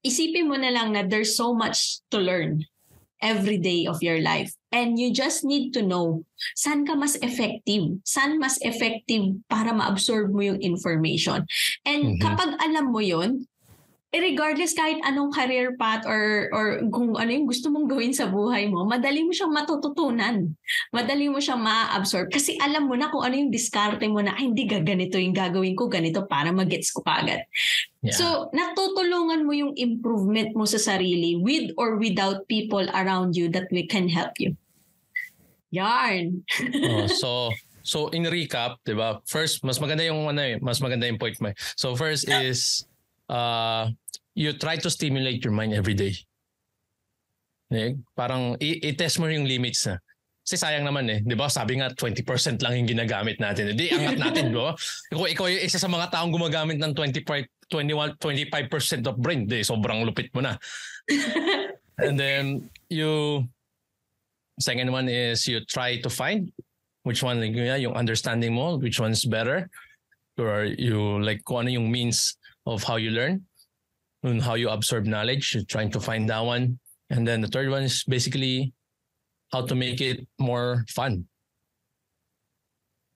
isipin 0.00 0.48
mo 0.48 0.56
na 0.56 0.72
lang 0.72 0.96
na 0.96 1.04
there's 1.04 1.36
so 1.36 1.52
much 1.52 2.00
to 2.08 2.16
learn 2.16 2.64
every 3.20 3.56
day 3.56 3.84
of 3.88 4.00
your 4.00 4.20
life. 4.20 4.52
And 4.72 5.00
you 5.00 5.12
just 5.12 5.44
need 5.44 5.72
to 5.76 5.82
know 5.84 6.24
saan 6.56 6.84
ka 6.84 6.96
mas 6.96 7.16
effective, 7.20 8.00
saan 8.04 8.36
mas 8.36 8.60
effective 8.60 9.40
para 9.48 9.72
ma-absorb 9.72 10.32
mo 10.32 10.44
yung 10.44 10.60
information. 10.60 11.44
And 11.84 12.16
mm-hmm. 12.16 12.22
kapag 12.24 12.60
alam 12.60 12.92
mo 12.92 13.00
yon 13.00 13.48
eh, 14.14 14.22
regardless 14.22 14.70
kahit 14.72 15.02
anong 15.02 15.34
career 15.34 15.74
path 15.74 16.06
or 16.06 16.46
or 16.54 16.78
kung 16.94 17.18
ano 17.18 17.26
yung 17.26 17.50
gusto 17.50 17.74
mong 17.74 17.90
gawin 17.90 18.14
sa 18.14 18.30
buhay 18.30 18.70
mo, 18.70 18.86
madali 18.86 19.26
mo 19.26 19.34
siyang 19.34 19.50
matututunan. 19.50 20.54
Madali 20.94 21.26
mo 21.26 21.42
siyang 21.42 21.58
ma-absorb 21.58 22.30
kasi 22.30 22.54
alam 22.62 22.86
mo 22.86 22.94
na 22.94 23.10
kung 23.10 23.26
ano 23.26 23.34
yung 23.34 23.50
diskarte 23.50 24.06
mo 24.06 24.22
na 24.22 24.38
ay 24.38 24.54
hindi 24.54 24.64
gaganito 24.64 25.18
yung 25.18 25.34
gagawin 25.34 25.74
ko 25.74 25.90
ganito 25.90 26.22
para 26.30 26.54
magets 26.54 26.94
ko 26.94 27.02
kagad. 27.02 27.42
Yeah. 28.06 28.14
So, 28.14 28.24
natutulungan 28.54 29.42
mo 29.42 29.50
yung 29.50 29.74
improvement 29.74 30.54
mo 30.54 30.62
sa 30.70 30.78
sarili 30.78 31.34
with 31.42 31.74
or 31.74 31.98
without 31.98 32.46
people 32.46 32.86
around 32.94 33.34
you 33.34 33.50
that 33.50 33.66
we 33.74 33.90
can 33.90 34.06
help 34.06 34.38
you. 34.38 34.54
Yarn. 35.74 36.46
oh, 36.86 37.10
so 37.10 37.50
so 37.82 38.06
in 38.14 38.22
recap, 38.30 38.78
'di 38.86 38.94
ba? 38.94 39.18
First, 39.26 39.66
mas 39.66 39.82
maganda 39.82 40.06
yung 40.06 40.30
ano 40.30 40.46
eh, 40.46 40.62
mas 40.62 40.78
maganda 40.78 41.10
yung 41.10 41.18
point 41.18 41.34
mo. 41.42 41.50
Eh. 41.50 41.56
So 41.74 41.98
first 41.98 42.30
is 42.30 42.85
uh, 43.28 43.90
you 44.34 44.52
try 44.54 44.76
to 44.76 44.90
stimulate 44.90 45.42
your 45.42 45.54
mind 45.54 45.72
every 45.72 45.94
day. 45.94 46.14
Eh, 47.72 47.98
parang 48.14 48.54
i-test 48.62 49.18
mo 49.18 49.26
yung 49.26 49.48
limits 49.48 49.90
na. 49.90 49.98
Kasi 50.46 50.62
sayang 50.62 50.86
naman 50.86 51.10
eh. 51.10 51.18
Di 51.26 51.34
ba? 51.34 51.50
Sabi 51.50 51.82
nga 51.82 51.90
20% 51.90 52.62
lang 52.62 52.78
yung 52.78 52.86
ginagamit 52.86 53.42
natin. 53.42 53.74
Hindi, 53.74 53.90
angat 53.90 54.14
natin. 54.14 54.54
Ba? 54.54 54.78
Ikaw, 55.10 55.26
ikaw 55.34 55.46
yung 55.50 55.62
isa 55.66 55.82
sa 55.82 55.90
mga 55.90 56.14
taong 56.14 56.30
gumagamit 56.30 56.78
ng 56.78 56.94
25, 56.94 57.66
21, 57.66 58.14
25% 58.22 59.10
of 59.10 59.18
brain. 59.18 59.50
Di, 59.50 59.66
sobrang 59.66 60.06
lupit 60.06 60.30
mo 60.30 60.46
na. 60.46 60.54
And 61.98 62.14
then, 62.14 62.70
you, 62.86 63.42
second 64.62 64.86
one 64.94 65.10
is 65.10 65.50
you 65.50 65.66
try 65.66 65.98
to 65.98 66.06
find 66.06 66.54
which 67.02 67.26
one, 67.26 67.42
like, 67.42 67.58
yung 67.58 67.98
understanding 67.98 68.54
mo, 68.54 68.78
which 68.78 69.02
one's 69.02 69.26
better. 69.26 69.66
Or 70.38 70.62
you, 70.62 71.18
like, 71.26 71.42
kung 71.42 71.66
ano 71.66 71.74
yung 71.74 71.90
means 71.90 72.38
of 72.66 72.82
how 72.82 72.96
you 72.96 73.10
learn 73.10 73.46
and 74.22 74.42
how 74.42 74.54
you 74.54 74.68
absorb 74.68 75.06
knowledge. 75.06 75.54
You're 75.54 75.64
trying 75.64 75.90
to 75.92 76.00
find 76.00 76.28
that 76.28 76.42
one. 76.44 76.78
And 77.10 77.26
then 77.26 77.40
the 77.40 77.48
third 77.48 77.70
one 77.70 77.86
is 77.86 78.02
basically 78.02 78.74
how 79.52 79.62
to 79.64 79.74
make 79.74 80.00
it 80.02 80.26
more 80.38 80.84
fun. 80.90 81.30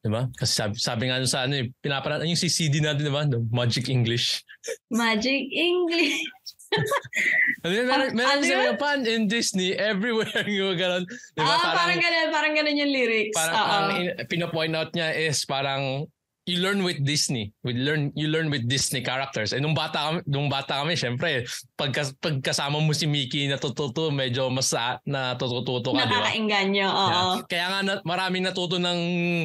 Diba? 0.00 0.32
Kasi 0.32 0.52
sabi, 0.56 0.74
sabi 0.80 1.02
nga 1.10 1.20
sa 1.28 1.44
ano, 1.44 1.60
eh, 1.60 1.68
pinaparaan 1.84 2.24
yung 2.24 2.38
CCD 2.38 2.80
natin, 2.80 3.04
diba? 3.04 3.28
The 3.28 3.42
Magic 3.52 3.92
English. 3.92 4.40
Magic 4.88 5.44
English. 5.52 6.24
ano 7.66 7.72
yun, 7.74 7.84
meron, 7.84 8.08
meron 8.16 8.40
ano 8.40 8.46
sa 8.46 8.80
fun 8.80 9.04
in 9.04 9.28
Disney, 9.28 9.76
everywhere 9.76 10.46
yung 10.48 10.78
ganun. 10.78 11.04
Diba? 11.36 11.52
Ah, 11.52 11.58
parang, 11.60 11.76
parang 11.76 12.00
ganun, 12.00 12.28
parang 12.32 12.52
ganun 12.56 12.76
yung 12.80 12.92
lyrics. 12.96 13.36
Parang, 13.36 13.54
Uh-oh. 13.60 13.76
ang 13.76 13.88
in, 14.00 14.06
pinapoint 14.24 14.72
out 14.72 14.90
niya 14.96 15.12
is 15.12 15.44
parang 15.44 16.08
you 16.48 16.58
learn 16.60 16.80
with 16.82 17.04
Disney. 17.04 17.52
We 17.60 17.76
learn 17.76 18.12
you 18.16 18.28
learn 18.28 18.48
with 18.48 18.64
Disney 18.64 19.04
characters. 19.04 19.52
Eh 19.52 19.60
nung 19.60 19.76
bata 19.76 20.08
kami, 20.08 20.18
nung 20.24 20.48
bata 20.48 20.80
kami, 20.80 20.96
syempre, 20.96 21.44
pagka, 21.76 22.08
pagkasama 22.20 22.80
mo 22.80 22.92
si 22.96 23.04
Mickey 23.04 23.46
natututo, 23.46 24.08
medyo 24.08 24.48
mas 24.48 24.72
natututo 25.04 25.92
ka, 25.92 26.04
di 26.08 26.16
ba? 26.16 26.24
Nakakainganyo, 26.24 26.88
oo. 26.88 27.10
Yeah. 27.10 27.44
Kaya 27.46 27.66
nga 27.68 27.80
na, 27.84 27.94
maraming 28.02 28.44
natuto 28.46 28.80
ng 28.80 29.00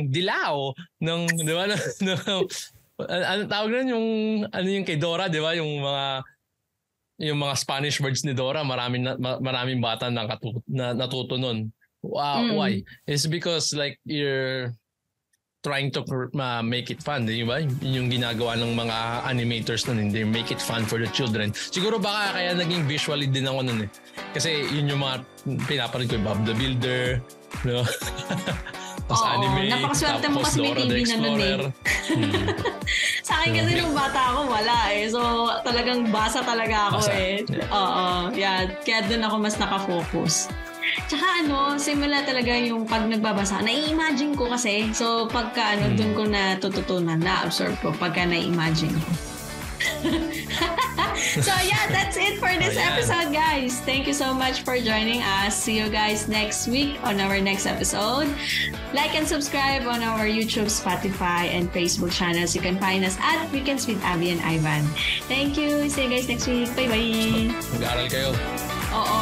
dilaw, 0.08 0.72
ng 1.04 1.22
di 1.44 1.54
ba? 1.54 1.64
ng, 2.06 2.22
ano 3.04 3.42
tawag 3.52 3.70
nun 3.76 3.90
yung 3.92 4.08
ano 4.48 4.68
yung 4.68 4.88
kay 4.88 4.96
Dora, 4.96 5.28
di 5.28 5.44
ba? 5.44 5.52
Yung 5.54 5.84
mga 5.84 6.06
yung 7.16 7.40
mga 7.40 7.56
Spanish 7.56 8.00
words 8.00 8.24
ni 8.28 8.36
Dora, 8.36 8.64
maraming 8.64 9.04
na, 9.04 9.16
maraming 9.20 9.80
bata 9.80 10.08
na, 10.08 10.28
na 10.68 10.92
natuto 10.96 11.36
nun. 11.36 11.72
Wow, 12.06 12.46
mm. 12.46 12.54
why? 12.54 12.72
It's 13.10 13.26
because 13.26 13.74
like 13.74 13.98
you're 14.06 14.78
trying 15.66 15.90
to 15.90 16.06
uh, 16.38 16.62
make 16.62 16.94
it 16.94 17.02
fun, 17.02 17.26
di 17.26 17.42
ba? 17.42 17.58
Yun 17.58 18.06
yung 18.06 18.10
ginagawa 18.14 18.54
ng 18.54 18.78
mga 18.78 18.98
animators 19.26 19.90
nun, 19.90 20.14
they 20.14 20.22
make 20.22 20.54
it 20.54 20.62
fun 20.62 20.86
for 20.86 21.02
the 21.02 21.10
children. 21.10 21.50
Siguro 21.50 21.98
baka 21.98 22.38
kaya 22.38 22.54
naging 22.54 22.86
visually 22.86 23.26
din 23.26 23.50
ako 23.50 23.66
nun 23.66 23.80
eh. 23.86 23.90
Kasi 24.38 24.70
yun 24.70 24.86
yung 24.94 25.02
mga 25.02 25.26
pinapanood 25.66 26.06
ko, 26.06 26.22
Bob 26.22 26.46
the 26.46 26.54
Builder, 26.54 27.18
no? 27.66 27.82
tapos 29.10 29.22
Oo, 29.22 29.34
anime, 29.38 29.70
napakaswerte 29.70 30.26
mo 30.30 30.40
kasi 30.46 30.58
may 30.62 30.74
TV 30.78 30.98
na 31.10 31.18
nun 31.18 31.38
eh. 31.42 31.58
hmm. 32.14 32.46
Sa 33.28 33.42
akin 33.42 33.52
kasi 33.58 33.72
nung 33.82 33.94
bata 33.98 34.22
ako, 34.38 34.40
wala 34.46 34.78
eh. 34.94 35.10
So, 35.10 35.50
talagang 35.66 36.14
basa 36.14 36.46
talaga 36.46 36.94
ako 36.94 37.00
basa. 37.02 37.14
eh. 37.18 37.36
Oo, 37.74 38.06
yeah. 38.38 38.70
Kaya 38.86 39.02
doon 39.10 39.26
ako 39.26 39.36
mas 39.42 39.58
nakafocus. 39.58 40.36
Tsaka 41.06 41.46
ano, 41.46 41.76
simula 41.76 42.24
talaga 42.24 42.56
yung 42.56 42.88
pag 42.88 43.06
nagbabasa, 43.06 43.62
nai-imagine 43.62 44.34
ko 44.34 44.48
kasi. 44.50 44.90
So 44.96 45.28
pagka 45.28 45.76
ano, 45.78 45.92
hmm. 45.92 45.98
dun 46.00 46.12
ko 46.16 46.24
natututunan, 46.26 47.20
na-absorb 47.20 47.76
ko 47.84 47.92
pagka 47.96 48.24
na-imagine 48.24 48.96
ko. 48.96 49.12
so 51.42 51.54
yeah, 51.66 51.86
that's 51.90 52.18
it 52.18 52.38
for 52.40 52.50
this 52.58 52.78
episode, 52.78 53.34
guys. 53.34 53.80
Thank 53.82 54.08
you 54.08 54.14
so 54.14 54.34
much 54.34 54.62
for 54.62 54.78
joining 54.78 55.22
us. 55.22 55.56
See 55.56 55.78
you 55.78 55.90
guys 55.90 56.28
next 56.28 56.68
week 56.68 56.98
on 57.04 57.20
our 57.20 57.40
next 57.40 57.66
episode. 57.66 58.30
Like 58.94 59.16
and 59.16 59.28
subscribe 59.28 59.86
on 59.88 60.02
our 60.02 60.26
YouTube, 60.26 60.72
Spotify, 60.72 61.52
and 61.52 61.72
Facebook 61.72 62.12
channels. 62.12 62.56
You 62.56 62.62
can 62.62 62.78
find 62.78 63.04
us 63.04 63.18
at 63.22 63.52
Weekends 63.52 63.88
with 63.88 64.02
Abby 64.04 64.32
and 64.32 64.42
Ivan. 64.42 64.86
Thank 65.28 65.58
you. 65.58 65.90
See 65.90 66.04
you 66.04 66.10
guys 66.10 66.28
next 66.28 66.48
week. 66.48 66.70
Bye-bye. 66.76 67.54
Mag-aaral 67.78 68.08
kayo. 68.10 68.32
Oo. 68.96 69.20